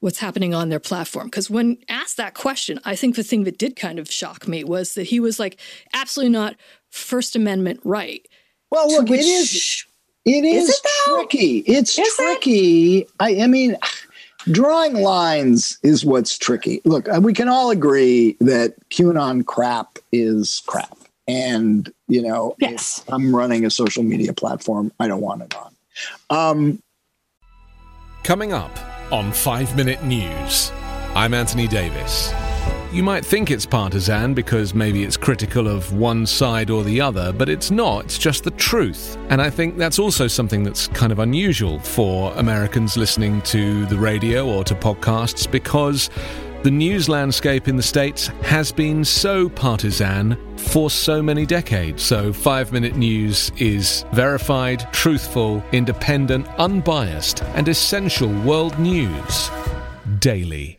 [0.00, 1.28] what's happening on their platform.
[1.28, 4.64] Because when asked that question i think the thing that did kind of shock me
[4.64, 5.60] was that he was like
[5.94, 6.56] absolutely not
[6.90, 8.26] first amendment right
[8.70, 9.84] well look which, it is
[10.24, 11.58] it is, is it tricky.
[11.58, 12.98] It's is tricky.
[12.98, 13.10] It?
[13.18, 13.76] I, I mean
[14.50, 16.80] drawing lines is what's tricky.
[16.84, 23.04] Look uh, we can all agree that qanon crap is crap and, you know, yes.
[23.08, 25.76] I'm running a social media platform, I don't want it on.
[26.30, 26.82] Um,
[28.24, 28.70] Coming up
[29.12, 30.70] on 5 Minute News,
[31.14, 32.32] I'm Anthony Davis.
[32.92, 37.32] You might think it's partisan because maybe it's critical of one side or the other,
[37.32, 38.04] but it's not.
[38.04, 39.16] It's just the truth.
[39.30, 43.96] And I think that's also something that's kind of unusual for Americans listening to the
[43.96, 46.10] radio or to podcasts because
[46.62, 52.02] the news landscape in the States has been so partisan for so many decades.
[52.02, 59.50] So, Five Minute News is verified, truthful, independent, unbiased, and essential world news
[60.20, 60.78] daily.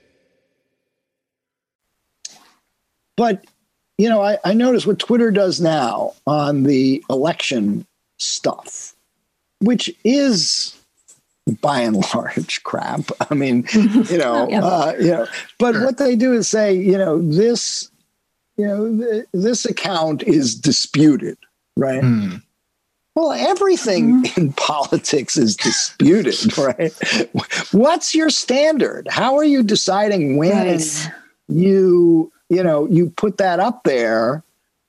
[3.17, 3.45] But,
[3.97, 7.85] you know, I, I notice what Twitter does now on the election
[8.17, 8.95] stuff,
[9.59, 10.79] which is
[11.61, 13.01] by and large crap.
[13.29, 14.63] I mean, you know, yeah.
[14.63, 15.27] uh, you know,
[15.59, 15.85] but sure.
[15.85, 17.89] what they do is say, you know, this,
[18.57, 21.37] you know, th- this account is disputed,
[21.75, 22.03] right?
[22.03, 22.41] Mm.
[23.15, 24.39] Well, everything mm-hmm.
[24.39, 26.93] in politics is disputed, right?
[27.71, 29.07] What's your standard?
[29.09, 31.11] How are you deciding when right.
[31.47, 34.43] you, you know, you put that up there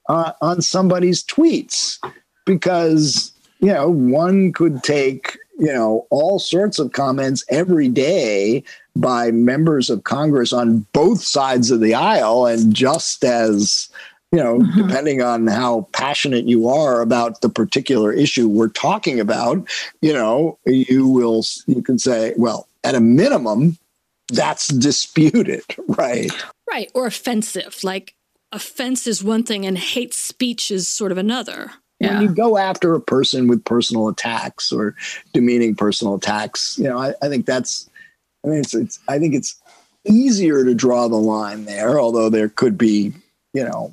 [0.09, 1.99] uh, on somebody's tweets?
[2.47, 8.65] Because you know, one could take you know, all sorts of comments every day
[8.97, 12.47] by members of Congress on both sides of the aisle.
[12.47, 13.89] And just as,
[14.33, 14.87] you know, mm-hmm.
[14.87, 19.69] depending on how passionate you are about the particular issue we're talking about,
[20.01, 23.79] you know, you will, you can say, well, at a minimum,
[24.29, 26.31] that's disputed, right?
[26.69, 26.91] Right.
[26.95, 27.79] Or offensive.
[27.83, 28.15] Like
[28.53, 31.73] offense is one thing and hate speech is sort of another.
[32.01, 32.19] Yeah.
[32.19, 34.97] When you go after a person with personal attacks or
[35.33, 37.89] demeaning personal attacks, you know, I, I think that's,
[38.45, 39.61] I mean, it's, it's, I think it's
[40.05, 43.13] easier to draw the line there, although there could be,
[43.53, 43.93] you know,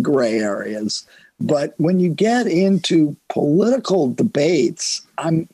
[0.00, 1.06] gray areas.
[1.38, 5.48] But when you get into political debates, I'm,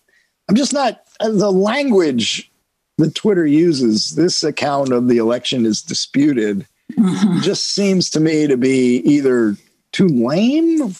[0.49, 2.51] I'm just not the language
[2.99, 4.13] that Twitter uses.
[4.13, 6.67] This account of the election is disputed.
[6.93, 7.41] Mm-hmm.
[7.41, 9.57] Just seems to me to be either
[9.93, 10.95] too lame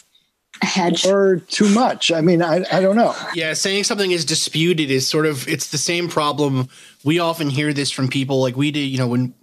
[0.61, 2.11] a hedge or too much.
[2.11, 3.15] I mean, I, I don't know.
[3.33, 6.69] Yeah, saying something is disputed is sort of it's the same problem.
[7.03, 9.33] We often hear this from people like we did, you know, when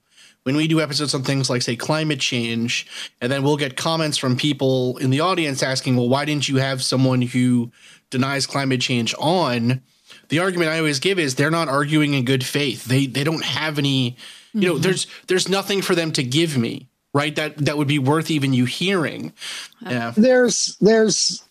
[0.44, 2.86] when we do episodes on things like say climate change,
[3.20, 6.56] and then we'll get comments from people in the audience asking, "Well, why didn't you
[6.56, 7.70] have someone who
[8.10, 9.82] denies climate change on?"
[10.28, 12.84] The argument I always give is they're not arguing in good faith.
[12.84, 14.16] They they don't have any,
[14.52, 14.82] you know, mm-hmm.
[14.82, 17.34] there's there's nothing for them to give me right?
[17.34, 19.32] That that would be worth even you hearing.
[19.82, 20.12] Yeah.
[20.16, 21.42] There's there's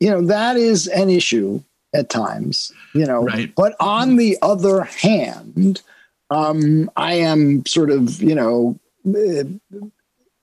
[0.00, 1.62] you know that is an issue
[1.94, 3.22] at times, you know.
[3.22, 3.54] Right.
[3.54, 5.82] But on the other hand,
[6.30, 8.78] um, I am sort of you know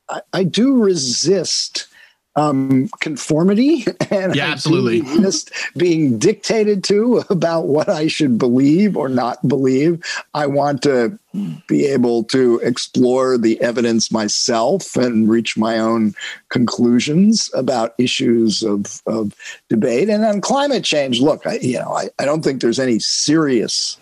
[0.07, 1.87] I, I do resist
[2.35, 9.09] um, conformity and yeah, absolutely just being dictated to about what I should believe or
[9.09, 10.03] not believe.
[10.33, 11.19] I want to
[11.67, 16.13] be able to explore the evidence myself and reach my own
[16.49, 19.33] conclusions about issues of, of
[19.69, 20.09] debate.
[20.09, 23.97] And on climate change, look, I, you know, I, I don't think there's any serious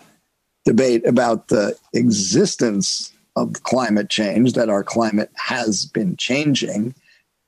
[0.64, 6.94] debate about the existence of climate change, that our climate has been changing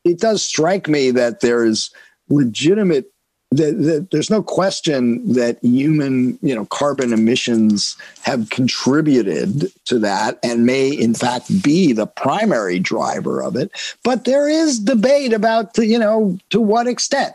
[0.05, 1.91] it does strike me that there is
[2.29, 3.11] legitimate
[3.51, 10.39] that, that, there's no question that human you know carbon emissions have contributed to that
[10.43, 13.71] and may in fact be the primary driver of it
[14.03, 17.35] but there is debate about you know to what extent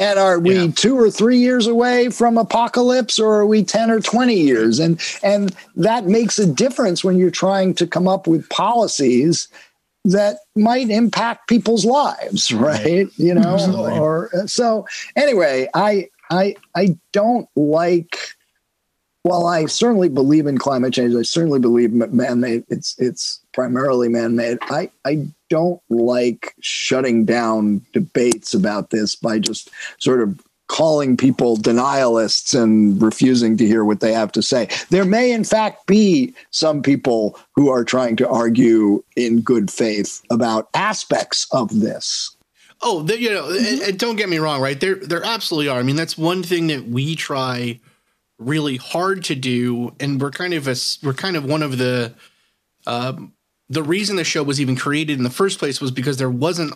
[0.00, 0.68] And are we Yeah.
[0.76, 4.78] two or three years away from apocalypse or are we 10 or 20 years?
[4.78, 9.48] And and that makes a difference when you're trying to come up with policies
[10.12, 13.06] that might impact people's lives, right?
[13.16, 13.98] You know, Absolutely.
[13.98, 14.86] or uh, so
[15.16, 18.16] anyway, I I I don't like
[19.24, 21.14] well, I certainly believe in climate change.
[21.14, 22.64] I certainly believe man-made.
[22.68, 24.58] It's it's primarily man-made.
[24.62, 31.56] I I don't like shutting down debates about this by just sort of calling people
[31.56, 34.68] denialists and refusing to hear what they have to say.
[34.90, 40.22] There may, in fact, be some people who are trying to argue in good faith
[40.30, 42.36] about aspects of this.
[42.80, 44.78] Oh, you know, and, and don't get me wrong, right?
[44.78, 45.80] There, there absolutely are.
[45.80, 47.80] I mean, that's one thing that we try
[48.38, 52.14] really hard to do, and we're kind of a, we're kind of one of the,
[52.86, 53.32] um,
[53.68, 56.72] the reason the show was even created in the first place was because there wasn't,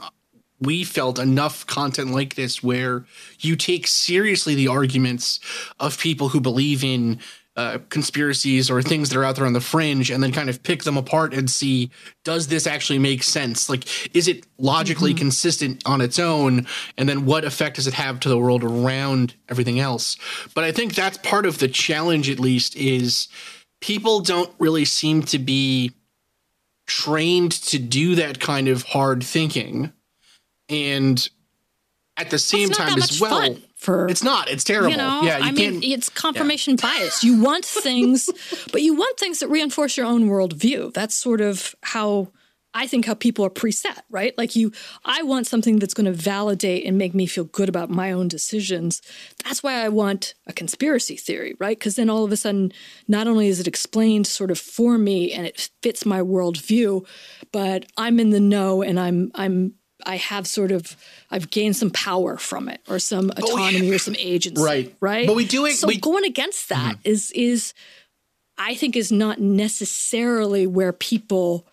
[0.66, 3.04] we felt enough content like this where
[3.40, 5.40] you take seriously the arguments
[5.80, 7.20] of people who believe in
[7.54, 10.62] uh, conspiracies or things that are out there on the fringe and then kind of
[10.62, 11.90] pick them apart and see
[12.24, 13.68] does this actually make sense?
[13.68, 16.66] Like is it logically consistent on its own?
[16.96, 20.16] And then what effect does it have to the world around everything else?
[20.54, 23.28] But i think that's part of the challenge at least is
[23.82, 25.92] people don't really seem to be
[26.86, 29.92] trained to do that kind of hard thinking
[30.72, 31.28] and
[32.16, 35.44] at the same time as well for it's not it's terrible You know, yeah you
[35.44, 37.24] I mean, it's confirmation bias.
[37.24, 38.30] You want things,
[38.72, 40.92] but you want things that reinforce your own worldview.
[40.94, 42.28] That's sort of how
[42.74, 44.36] I think how people are preset, right?
[44.38, 44.72] Like you,
[45.04, 48.28] I want something that's going to validate and make me feel good about my own
[48.28, 49.02] decisions.
[49.44, 51.78] That's why I want a conspiracy theory, right?
[51.78, 52.72] Because then all of a sudden,
[53.08, 57.06] not only is it explained sort of for me and it fits my worldview,
[57.52, 59.74] but I'm in the know and I'm I'm
[60.06, 60.96] I have sort of
[61.30, 64.62] I've gained some power from it or some oh, autonomy or some agency.
[64.62, 64.94] Right.
[65.00, 65.26] Right.
[65.26, 67.08] But we do it- So we- going against that mm-hmm.
[67.10, 67.74] is is
[68.58, 71.66] I think is not necessarily where people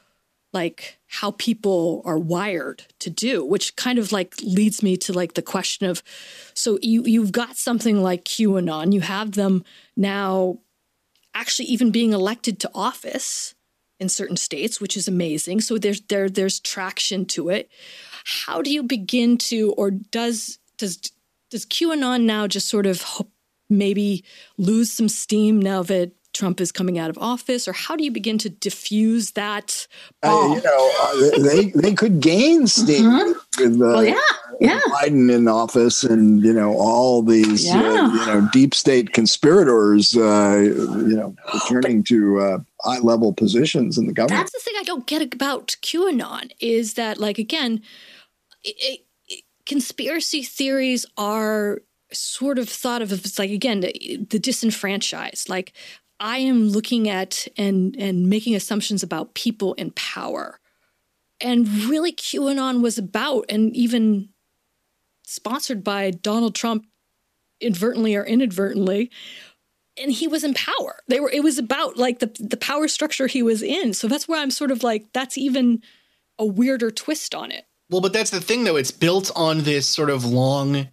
[0.53, 5.33] like how people are wired to do, which kind of like leads me to like
[5.33, 6.01] the question of
[6.53, 9.63] so you you've got something like QAnon, you have them
[9.95, 10.59] now
[11.33, 13.53] actually even being elected to office
[13.99, 15.61] in certain states, which is amazing.
[15.61, 17.69] So there's there there's traction to it.
[18.25, 20.97] How do you begin to, or does does
[21.49, 23.03] does QAnon now just sort of
[23.69, 24.23] maybe
[24.57, 28.11] lose some steam now that Trump is coming out of office, or how do you
[28.11, 29.87] begin to diffuse that?
[30.23, 33.33] Uh, you know, uh, they they could gain steam Mhm.
[33.59, 34.21] with uh, Well, yeah,
[34.59, 34.79] yeah.
[34.89, 40.59] Biden in office, and you know all these uh, you know deep state conspirators, uh,
[40.61, 44.39] you know, returning to uh, high level positions in the government.
[44.39, 47.81] That's the thing I don't get about QAnon is that, like, again,
[48.63, 49.05] it, it-
[49.65, 51.79] conspiracy theories are
[52.11, 55.47] sort of thought of as like again the, the disenfranchised.
[55.47, 55.73] Like,
[56.19, 60.59] I am looking at and and making assumptions about people in power,
[61.39, 64.29] and really QAnon was about, and even
[65.29, 66.85] sponsored by Donald Trump,
[67.61, 69.11] inadvertently or inadvertently,
[70.01, 70.99] and he was in power.
[71.07, 73.93] They were it was about like the the power structure he was in.
[73.93, 75.81] So that's where I'm sort of like that's even
[76.37, 77.65] a weirder twist on it.
[77.89, 78.75] Well, but that's the thing, though.
[78.75, 80.87] It's built on this sort of long.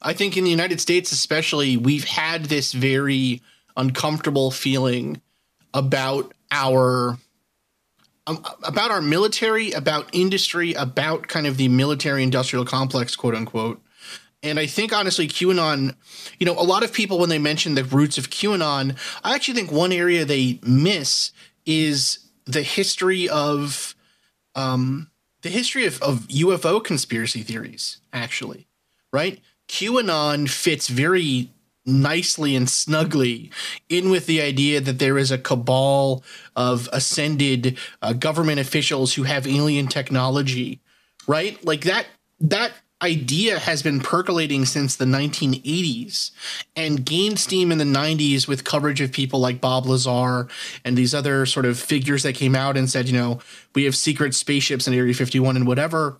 [0.00, 3.42] I think in the United States, especially, we've had this very
[3.76, 5.20] uncomfortable feeling
[5.74, 7.18] about our
[8.28, 13.80] um, about our military, about industry, about kind of the military industrial complex, quote unquote.
[14.42, 15.96] And I think honestly, QAnon,
[16.38, 19.54] you know, a lot of people when they mention the roots of QAnon, I actually
[19.54, 21.32] think one area they miss
[21.66, 23.96] is the history of
[24.54, 25.10] um,
[25.42, 28.68] the history of, of UFO conspiracy theories, actually,
[29.12, 29.40] right?
[29.68, 31.50] QAnon fits very
[31.88, 33.50] nicely and snugly
[33.88, 36.22] in with the idea that there is a cabal
[36.54, 40.80] of ascended uh, government officials who have alien technology,
[41.26, 41.62] right?
[41.64, 42.06] Like that,
[42.40, 46.32] that idea has been percolating since the 1980s
[46.74, 50.48] and gained steam in the 90s with coverage of people like Bob Lazar
[50.84, 53.38] and these other sort of figures that came out and said, you know,
[53.74, 56.18] we have secret spaceships in Area 51 and whatever.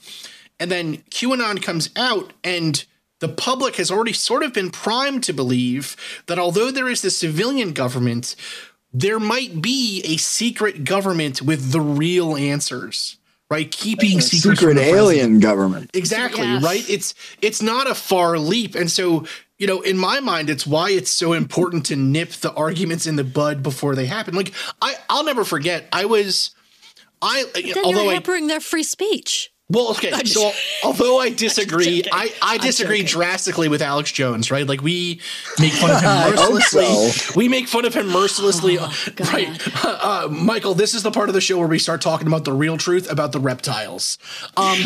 [0.60, 2.84] And then QAnon comes out and
[3.20, 5.96] the public has already sort of been primed to believe
[6.26, 8.36] that although there is the civilian government,
[8.92, 13.16] there might be a secret government with the real answers,
[13.50, 13.70] right?
[13.70, 14.96] Keeping secrets from Secret the president.
[14.98, 15.90] alien government.
[15.94, 16.62] Exactly, Yes.
[16.62, 16.88] right?
[16.88, 18.74] It's it's not a far leap.
[18.74, 19.26] And so,
[19.58, 23.16] you know, in my mind, it's why it's so important to nip the arguments in
[23.16, 24.34] the bud before they happen.
[24.34, 25.86] Like I I'll never forget.
[25.92, 26.52] I was
[27.20, 29.50] I Then although you're I hampering their free speech.
[29.70, 30.12] Well, okay.
[30.24, 30.50] So
[30.84, 34.66] although I disagree, I, I disagree drastically with Alex Jones, right?
[34.66, 35.20] Like we
[35.60, 36.86] make fun of him mercilessly.
[36.86, 37.32] so.
[37.36, 38.78] We make fun of him mercilessly.
[38.80, 38.90] Oh,
[39.32, 39.84] right.
[39.84, 42.46] Uh, uh, Michael, this is the part of the show where we start talking about
[42.46, 44.16] the real truth about the reptiles.
[44.56, 44.78] Um,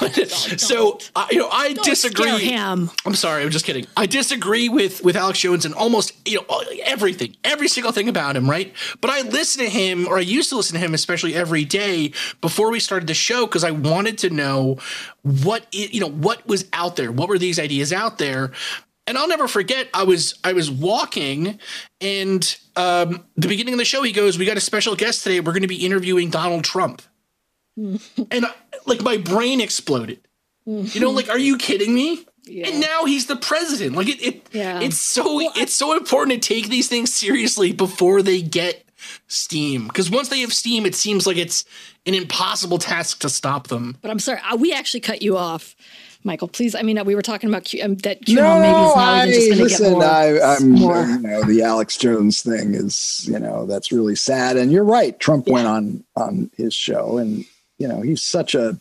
[0.00, 0.14] but
[0.58, 2.28] so uh, you know, I Don't disagree.
[2.30, 2.90] scare him.
[3.04, 3.86] I'm sorry, I'm just kidding.
[3.94, 8.36] I disagree with with Alex Jones and almost you know everything, every single thing about
[8.36, 8.72] him, right?
[9.02, 12.12] But I listen to him, or I used to listen to him, especially every day
[12.40, 14.78] before we started the show, because I wanted to know
[15.22, 18.52] what i- you know what was out there, what were these ideas out there.
[19.06, 19.88] And I'll never forget.
[19.94, 21.58] I was I was walking,
[22.00, 25.40] and um, the beginning of the show, he goes, "We got a special guest today.
[25.40, 27.00] We're going to be interviewing Donald Trump."
[27.76, 27.98] and
[28.46, 28.52] I,
[28.86, 30.20] like my brain exploded.
[30.66, 32.26] You know, like, are you kidding me?
[32.46, 33.96] And now he's the president.
[33.96, 34.80] Like it, it Yeah.
[34.80, 38.84] it's so it's so important to take these things seriously before they get
[39.26, 39.86] steam.
[39.86, 41.64] Because once they have steam, it seems like it's
[42.06, 43.96] an impossible task to stop them.
[44.02, 45.76] But I'm sorry, uh, we actually cut you off,
[46.24, 46.48] Michael.
[46.48, 48.96] Please, I mean, uh, we were talking about Q, um, that QAnon No, maybe is
[48.96, 50.04] now I, even just going to get listen, more.
[50.04, 51.02] I, I'm, more.
[51.02, 54.56] you know, the Alex Jones thing is, you know, that's really sad.
[54.56, 55.18] And you're right.
[55.20, 57.44] Trump went on on his show, and
[57.78, 58.80] you know, he's such a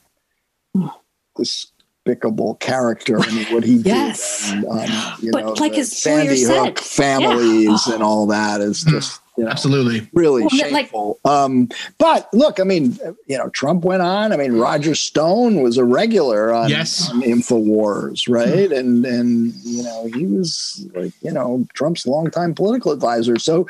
[1.36, 3.20] despicable character.
[3.20, 4.50] I mean, what he Yes.
[4.50, 6.66] did, and, um, you But know, like the his lawyer Sandy said.
[6.66, 10.10] Hook families and all that is just, you know, Absolutely.
[10.14, 11.20] really Well, like- shameful.
[11.24, 11.70] um,
[12.00, 14.34] but look, I mean, you know, Trump went on.
[14.34, 17.10] I mean, Roger Stone was a regular on, Yes.
[17.12, 18.72] on Infowars, right?
[18.72, 23.38] And and you know, he was like, you know, Trump's longtime political advisor.
[23.38, 23.68] So,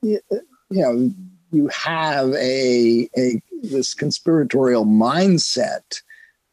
[0.00, 0.18] you
[0.70, 1.10] know,
[1.52, 6.00] you have a a this conspiratorial mindset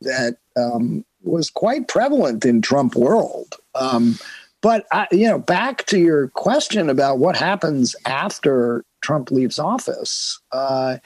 [0.02, 3.56] that um, was quite prevalent in Trump world.
[3.76, 4.20] Um,
[4.62, 10.40] but I, you know, back to your question about what happens after Trump leaves office,
[10.52, 10.98] uh,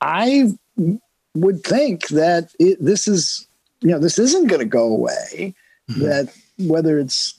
[0.00, 0.50] I
[1.34, 3.46] would think that it, this is,
[3.80, 5.54] you know, this isn't going to go away.
[5.88, 7.38] That whether it's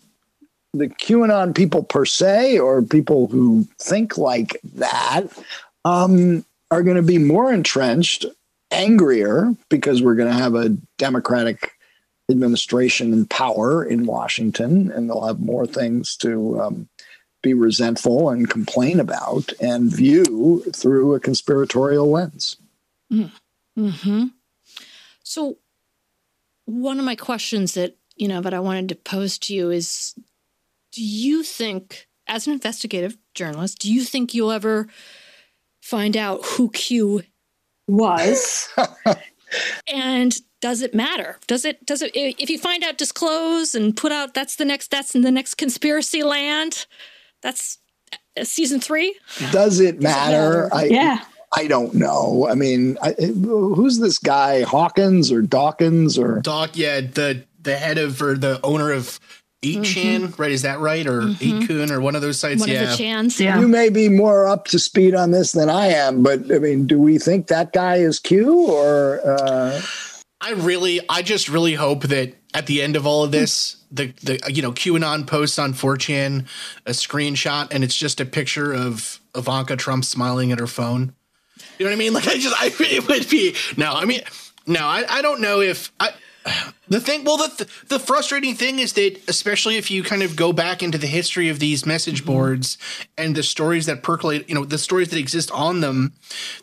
[0.73, 5.23] the QAnon people per se or people who think like that
[5.83, 8.25] um, are going to be more entrenched,
[8.71, 11.76] angrier because we're going to have a Democratic
[12.29, 16.89] administration and power in Washington, and they'll have more things to um,
[17.41, 22.57] be resentful and complain about and view through a conspiratorial lens.
[23.11, 24.25] Mm-hmm.
[25.23, 25.57] So,
[26.65, 30.15] one of my questions that you know that I wanted to pose to you is:
[30.91, 34.87] Do you think, as an investigative journalist, do you think you'll ever
[35.87, 37.23] find out who Q
[37.87, 38.67] Was.
[39.87, 41.37] and does it matter?
[41.47, 41.85] Does it?
[41.85, 42.11] Does it?
[42.15, 44.33] If you find out, disclose and put out.
[44.33, 44.89] That's the next.
[44.89, 46.85] That's in the next Conspiracyland.
[47.41, 47.77] That's
[48.37, 49.15] uh, season three.
[49.51, 50.69] Does it matter?
[50.73, 51.19] I, yeah.
[51.55, 52.47] I don't know.
[52.49, 56.41] I mean, I, who's this guy, Hawkins or Dawkins or?
[56.41, 59.19] Doc, yeah, the the head of or the owner of
[59.63, 60.51] 8chan, right?
[60.51, 61.05] Is that right?
[61.05, 62.61] Or 8kun or one of those sites?
[62.61, 62.83] One yeah.
[62.83, 63.39] of the chans.
[63.39, 63.59] Yeah.
[63.59, 66.85] You may be more up to speed on this than I am, but I mean,
[66.85, 69.21] do we think that guy is Q or?
[69.23, 69.81] Uh,
[70.39, 74.13] I really, I just really hope that at the end of all of this, the
[74.23, 76.47] the you know QAnon posts on 4chan
[76.85, 81.15] a screenshot and it's just a picture of Ivanka Trump smiling at her phone.
[81.79, 82.13] You know what I mean?
[82.13, 83.93] Like I just, I it would be no.
[83.93, 84.21] I mean,
[84.65, 84.81] no.
[84.81, 86.11] I I don't know if I.
[86.89, 90.53] The thing, well, the the frustrating thing is that, especially if you kind of go
[90.53, 92.31] back into the history of these message mm-hmm.
[92.31, 92.77] boards
[93.17, 96.13] and the stories that percolate, you know, the stories that exist on them,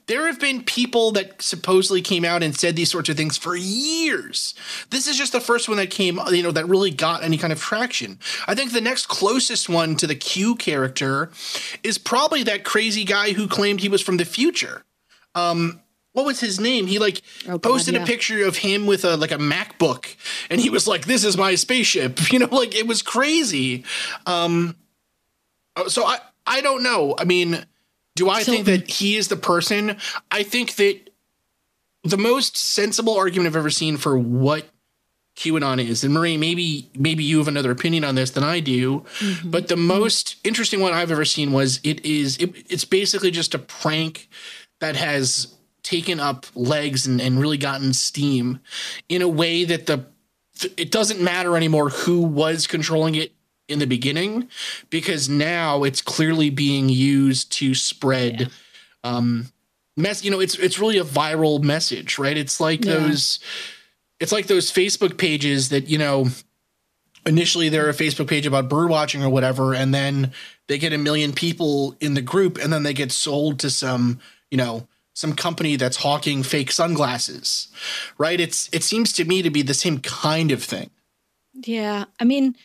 [0.07, 3.55] there have been people that supposedly came out and said these sorts of things for
[3.55, 4.55] years.
[4.91, 7.53] This is just the first one that came, you know, that really got any kind
[7.53, 8.18] of traction.
[8.47, 11.30] I think the next closest one to the Q character
[11.82, 14.85] is probably that crazy guy who claimed he was from the future
[15.35, 15.80] um,
[16.14, 16.86] what was his name?
[16.86, 18.02] He like Oh, God, posted yeah.
[18.02, 20.16] a picture of him with a like a MacBook,
[20.48, 23.84] and he was like, "This is my spaceship." You know, like it was crazy.
[24.26, 24.76] Um,
[25.76, 27.14] uh, so I I don't know.
[27.18, 27.64] I mean,
[28.16, 29.96] do I So- think that he is the person?
[30.30, 31.10] I think that
[32.04, 34.68] the most sensible argument I've ever seen for what
[35.36, 39.04] QAnon is, and Marie, maybe maybe you have another opinion on this than I do,
[39.44, 43.52] but the most interesting one I've ever seen was it is it, it's basically just
[43.52, 44.28] a prank
[44.78, 45.48] that has
[45.85, 48.59] taken up legs and, and really gotten steam
[49.09, 50.05] in a way that the
[50.76, 53.32] it doesn't matter anymore who was controlling it
[53.68, 54.49] in the beginning
[54.91, 58.51] because now it's clearly being used to spread
[59.05, 59.47] um
[59.97, 62.95] mess you know it's it's really a viral message right it's like Yeah.
[62.95, 63.39] those
[64.20, 66.28] it's like those facebook pages that you know
[67.26, 70.32] initially they're a facebook page about bird watching or whatever and then
[70.66, 74.18] they get a million people in the group and then they get sold to some
[74.51, 77.68] you know some company that's hawking fake sunglasses,
[78.18, 78.38] right?
[78.40, 80.90] It's it seems to me to be the same kind of thing.
[81.54, 82.56] Yeah, I mean,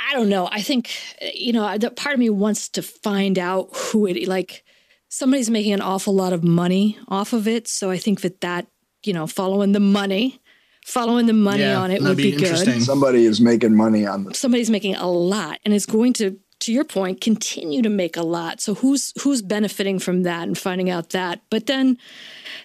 [0.00, 0.48] I don't know.
[0.50, 0.90] I think
[1.34, 4.64] you know, the part of me wants to find out who it like.
[5.12, 8.68] Somebody's making an awful lot of money off of it, so I think that that
[9.04, 10.40] you know, following the money,
[10.84, 12.82] following the money Yeah, on it that'd be be, good.
[12.82, 14.38] Somebody is making money on this.
[14.38, 18.22] Somebody's making a lot, and it's going to, to your point, continue to make a
[18.22, 18.60] lot.
[18.60, 21.40] So who's who's benefiting from that and finding out that?
[21.50, 21.98] But then,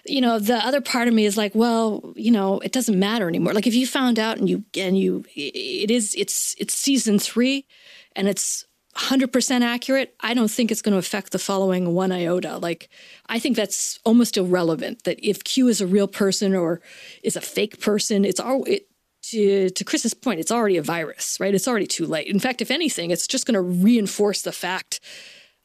[0.04, 3.28] you know, the other part of me is like, well, you know, it doesn't matter
[3.28, 3.52] anymore.
[3.52, 7.66] Like if you found out and you and you, it is it's it's season three,
[8.14, 8.66] and it's
[8.96, 12.56] 100% accurate, I don't think it's going to affect the following one iota.
[12.56, 12.88] Like,
[13.26, 16.80] I think that's almost irrelevant that if Q is a real person or
[17.22, 18.88] is a fake person, it's all, it,
[19.30, 21.54] to, to Chris's point, it's already a virus, right?
[21.54, 22.26] It's already too late.
[22.26, 25.00] In fact, if anything, it's just going to reinforce the fact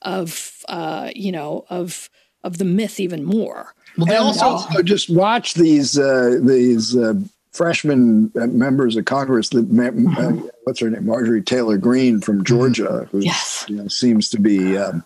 [0.02, 2.10] of, uh, you know, of,
[2.44, 3.74] of the myth even more.
[3.98, 7.14] Well, they And also also just watch these uh, these uh,
[7.52, 9.54] freshman uh, members of Congress.
[9.54, 9.60] Uh,
[10.64, 13.66] what's her name, Marjorie Taylor Greene from Georgia, who Yes.
[13.68, 15.04] you know, seems to be um,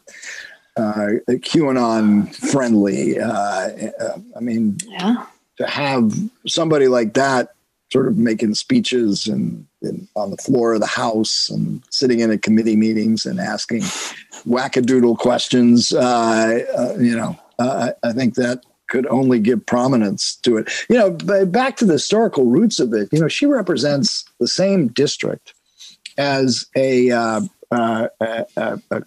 [0.78, 3.20] uh, QAnon friendly.
[3.20, 5.26] Uh, uh, I mean, Yeah.
[5.58, 6.14] to have
[6.46, 7.55] somebody like that
[7.96, 12.30] sort of making speeches and, and on the floor of the House and sitting in
[12.30, 13.80] at committee meetings and asking
[14.46, 20.58] wackadoodle questions, uh, uh, you know, uh, I think that could only give prominence to
[20.58, 20.70] it.
[20.90, 24.90] You know, back to the historical roots of it, you know, she represents the same
[24.90, 25.54] district
[26.18, 27.42] as a, uh,
[27.72, 28.46] uh, a,
[28.92, 29.04] a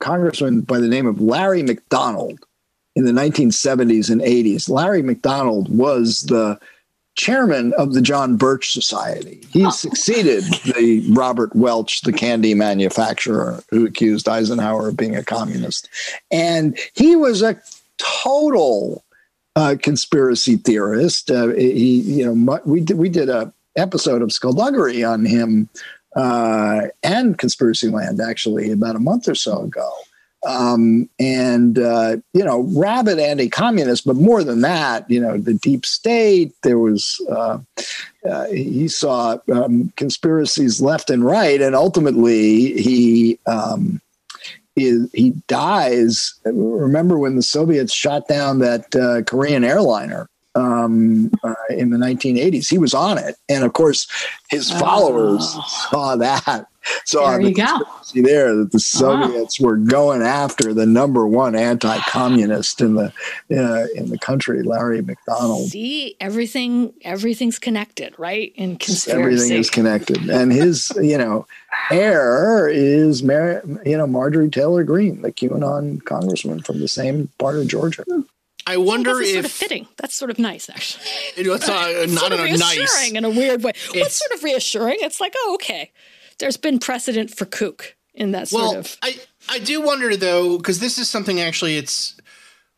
[0.00, 2.44] congressman by the name of Larry McDonald
[2.96, 4.68] in the 1970s and 80s.
[4.68, 6.60] Larry McDonald was the
[7.16, 9.40] chairman of the John Birch Society.
[9.50, 15.88] He succeeded the Robert Welch, the candy manufacturer, who accused Eisenhower of being a communist.
[16.30, 17.60] And he was a
[17.98, 19.02] total
[19.56, 21.30] uh, conspiracy theorist.
[21.30, 25.68] Uh, he, you know, we did we did a episode of Skullduggery on him
[26.16, 29.90] uh, and Conspiracyland actually about a month or so ago.
[30.46, 35.84] Um, and uh, you know, rabid anti-communist, but more than that, you know, the deep
[35.84, 36.52] state.
[36.62, 37.58] There was uh,
[38.28, 44.00] uh, he saw um, conspiracies left and right, and ultimately he um,
[44.76, 46.34] is, he dies.
[46.44, 52.68] Remember when the Soviets shot down that uh, Korean airliner um, uh, in the 1980s?
[52.68, 54.06] He was on it, and of course,
[54.50, 55.64] his followers Oh.
[55.90, 56.66] saw that.
[57.04, 57.64] Saw There the you go.
[57.84, 63.06] conspiracy there that the Soviets were going after the number one anti-communist in the
[63.50, 65.68] uh, in the country, Larry McDonald.
[65.70, 68.52] See, everything, everything's connected, right?
[68.56, 69.20] In conspiracy.
[69.20, 71.46] Everything is connected, and his you know
[71.90, 77.56] heir is Mar- you know Marjorie Taylor Greene, the QAnon congressman from the same part
[77.56, 78.04] of Georgia.
[78.68, 79.88] I I wonder guess if sort of fitting.
[79.96, 81.04] That's sort of nice, actually.
[81.36, 83.12] it's uh, I sort don't of know, reassuring nice.
[83.12, 83.70] in a weird way.
[83.70, 84.96] It's- What's sort of reassuring?
[85.00, 85.92] It's like, oh, okay.
[86.38, 88.96] There's been precedent for kook in that sort Well, of.
[89.02, 89.18] I
[89.48, 92.16] I do wonder though, because this is something actually it's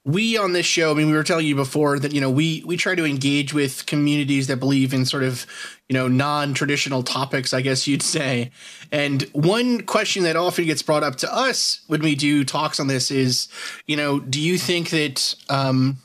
[0.05, 0.91] we on this show.
[0.91, 3.53] I mean, we were telling you before that you know we we try to engage
[3.53, 5.47] with communities that believe in sort of
[5.89, 8.51] you know non-traditional topics, I guess you'd say.
[8.91, 12.87] And one question that often gets brought up to us when we do talks on
[12.87, 13.49] this is,
[13.87, 15.99] you know, do you think that um,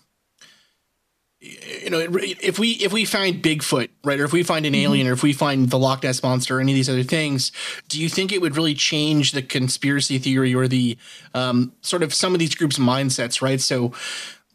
[1.43, 5.07] you know, if we if we find Bigfoot, right, or if we find an alien,
[5.07, 7.51] or if we find the Loch Ness monster, or any of these other things,
[7.89, 10.97] do you think it would really change the conspiracy theory or the
[11.33, 13.59] um, sort of some of these groups' mindsets, right?
[13.59, 13.91] So,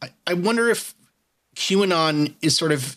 [0.01, 0.95] I, I wonder if
[1.57, 2.97] QAnon is sort of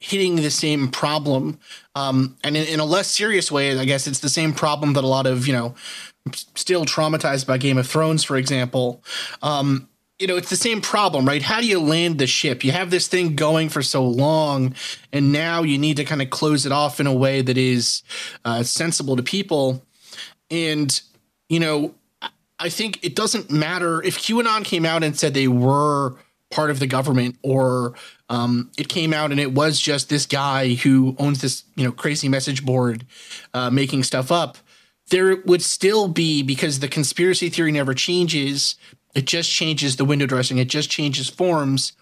[0.00, 1.58] hitting the same problem,
[1.94, 3.78] um, and in, in a less serious way.
[3.78, 5.74] I guess it's the same problem that a lot of you know,
[6.54, 9.02] still traumatized by Game of Thrones, for example.
[9.42, 9.88] Um,
[10.20, 11.42] you know, it's the same problem, right?
[11.42, 12.62] How do you land the ship?
[12.62, 14.74] You have this thing going for so long,
[15.14, 18.02] and now you need to kind of close it off in a way that is
[18.44, 19.82] uh, sensible to people.
[20.50, 21.00] And,
[21.48, 21.94] you know,
[22.58, 26.16] I- think it doesn't matter if QAnon came out and said they were
[26.50, 27.94] part of the government or
[28.28, 31.92] um, it came out and it was just this guy who owns this, you know,
[31.92, 33.06] crazy message board
[33.54, 34.58] uh, making stuff up.
[35.08, 38.76] There would still be, because the conspiracy theory never changes,
[39.14, 40.58] it just changes the window dressing.
[40.58, 41.92] It just changes forms.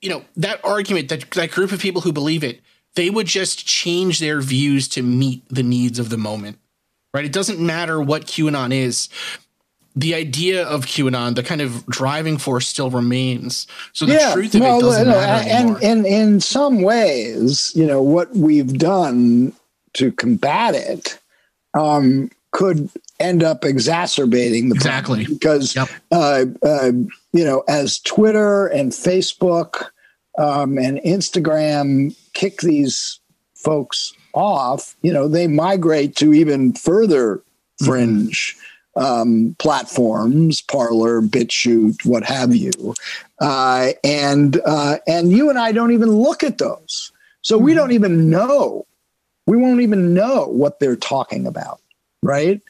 [0.00, 2.60] You know, that argument, that, that group of people who believe it,
[2.94, 6.58] they would just change their views to meet the needs of the moment,
[7.12, 7.24] right?
[7.24, 9.08] It doesn't matter what QAnon is.
[9.94, 13.66] The idea of QAnon, the kind of driving force still remains.
[13.92, 18.02] So the truth of it doesn't no, matter and, and in some ways, you know,
[18.02, 19.54] what we've done
[19.94, 21.18] to combat it
[21.74, 22.90] um, could
[23.20, 25.34] end up exacerbating the problem Exactly.
[25.34, 25.88] because Yep.
[26.12, 26.92] uh, uh,
[27.32, 29.84] you know, as Twitter and Facebook
[30.38, 33.20] um, and Instagram kick these
[33.54, 37.42] folks off, you know, they migrate to even further
[37.84, 38.56] fringe
[38.96, 42.94] um, platforms, Parler, BitChute, what have you,
[43.40, 47.12] uh, and uh, and you and I don't even look at those,
[47.42, 48.86] so we don't even know,
[49.46, 51.80] we won't even know what they're talking about,
[52.22, 52.60] right?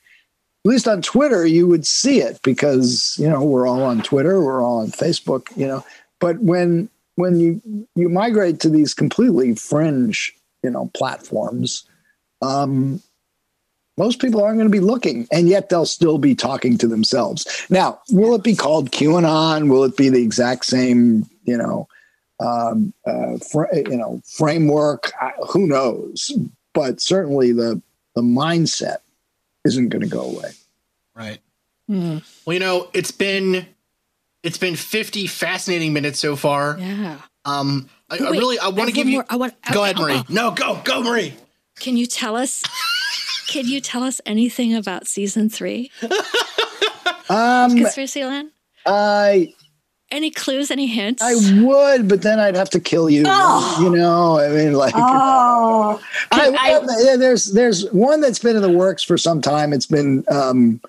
[0.67, 4.43] At least on Twitter, you would see it because you know we're all on Twitter,
[4.43, 5.87] we're all on Facebook, you know.
[6.19, 11.85] But when when you you migrate to these completely fringe, you know, platforms,
[12.43, 13.01] um,
[13.97, 17.47] most people aren't going to be looking, and yet they'll still be talking to themselves.
[17.71, 19.71] Now, will it be called QAnon?
[19.71, 21.87] Will it be the exact same, you know,
[22.41, 25.13] um, uh, fr- you know, framework?
[25.21, 26.37] I, who knows?
[26.75, 27.81] But certainly the
[28.17, 28.97] the mindset
[29.67, 30.51] isn't going to go away.
[31.15, 31.39] Right.
[31.89, 32.19] Hmm.
[32.45, 33.67] Well, you know, it's been
[34.43, 36.77] it's been 50 fascinating minutes so far.
[36.79, 37.19] Yeah.
[37.45, 39.99] Um I, I really I want to give you more- I want- Go I- ahead,
[40.01, 40.15] Marie.
[40.17, 40.25] oh.
[40.29, 41.35] No, go, go, Marie.
[41.81, 42.63] Can you tell us?
[43.49, 45.91] Can you tell us anything about season three,
[47.29, 48.51] Um, Conspiracyland?
[48.87, 49.55] I
[50.13, 50.71] Any clues?
[50.71, 51.21] Any hints?
[51.23, 53.25] I would, but then I'd have to kill you.
[53.27, 53.79] Oh.
[53.83, 54.95] You know, I mean, like.
[54.97, 56.01] Oh,
[56.31, 59.73] I, I- yeah, there's there's one that's been in the works for some time.
[59.73, 60.81] It's been um,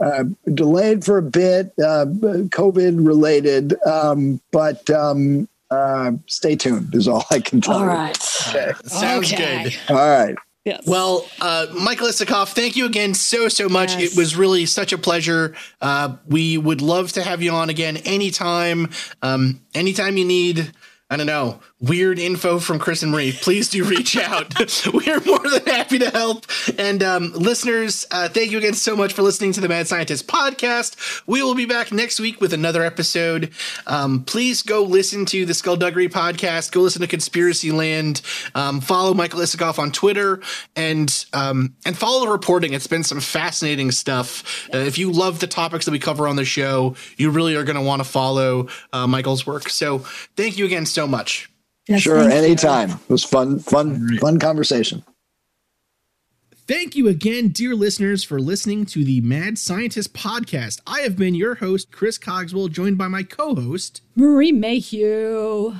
[0.00, 6.94] uh, delayed for a bit, uh, COVID related, um, but um, uh, stay tuned.
[6.94, 7.86] Is all I can tell all you.
[7.86, 8.16] right.
[8.16, 9.64] Sounds Okay.
[9.64, 9.76] good.
[9.88, 10.36] All right.
[10.64, 10.86] Yes.
[10.86, 13.94] Well, uh, Michael Isikoff, thank you again so, so much.
[13.94, 14.12] Yes.
[14.12, 15.54] It was really such a pleasure.
[15.80, 18.90] Uh, we would love to have you on again anytime.
[19.22, 20.70] Um, anytime you need,
[21.12, 24.54] I don't know, weird info from Chris and Marie, please do reach out.
[24.94, 26.46] we are more than happy to help.
[26.78, 30.28] And um, listeners, uh, thank you again so much for listening to the Mad Scientist
[30.28, 31.22] podcast.
[31.26, 33.50] We will be back next week with another episode.
[33.88, 36.70] Um, please go listen to the Skullduggery podcast.
[36.70, 38.22] Go listen to Conspiracyland.
[38.54, 40.40] Um, follow Michael Isikoff on Twitter
[40.76, 42.72] and um, and follow the reporting.
[42.72, 44.68] It's been some fascinating stuff.
[44.72, 47.64] Uh, if you love the topics that we cover on the show, you really are
[47.64, 49.68] going to want to follow uh, Michael's work.
[49.68, 49.98] So
[50.36, 51.50] thank you again so much.
[51.88, 52.20] Yes, Sure.
[52.20, 52.38] thank you.
[52.38, 52.90] Anytime.
[52.90, 55.02] It was fun, fun, fun conversation.
[56.66, 60.80] Thank you again, dear listeners, for listening to the Mad Scientist podcast.
[60.86, 64.02] I have been your host, Chris Cogswell, joined by my co host.
[64.14, 65.74] Marie Mayhew.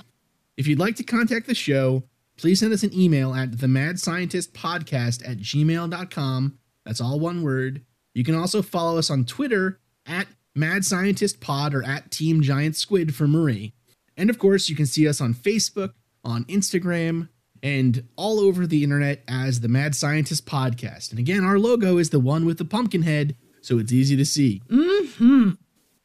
[0.56, 2.02] If you'd like to contact the show,
[2.36, 6.58] please send us an email at the Mad Scientist Podcast at gmail.com.
[6.84, 7.82] That's all one word.
[8.14, 12.74] You can also follow us on Twitter at Mad Scientist Pod or at Team Giant
[12.74, 13.74] Squid for Marie.
[14.20, 15.94] And of course, you can see us on Facebook,
[16.24, 17.30] on Instagram,
[17.62, 21.08] and all over the internet as the Mad Scientist Podcast.
[21.08, 24.26] And again, our logo is the one with the pumpkin head, so it's easy to
[24.26, 24.60] see.
[24.70, 25.52] Hmm.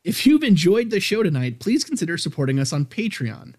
[0.05, 3.55] If you've enjoyed the show tonight, please consider supporting us on Patreon,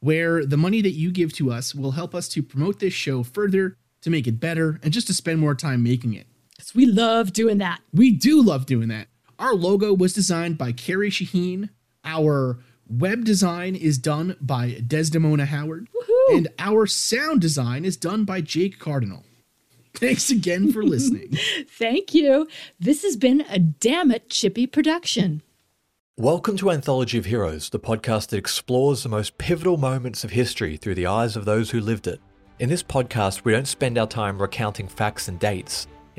[0.00, 3.22] where the money that you give to us will help us to promote this show
[3.22, 6.26] further, to make it better, and just to spend more time making it.
[6.58, 7.78] Yes, we love doing that.
[7.94, 9.06] We do love doing that.
[9.38, 11.68] Our logo was designed by Carrie Shaheen.
[12.04, 12.58] Our
[12.90, 15.88] web design is done by Desdemona Howard.
[16.32, 19.24] And our sound design is done by Jake Cardinal.
[19.94, 21.38] Thanks again for listening.
[21.68, 22.48] Thank you.
[22.80, 25.42] This has been a damn it chippy production.
[26.16, 30.76] Welcome to Anthology of Heroes, the podcast that explores the most pivotal moments of history
[30.76, 32.20] through the eyes of those who lived it.
[32.58, 35.86] In this podcast, we don't spend our time recounting facts and dates.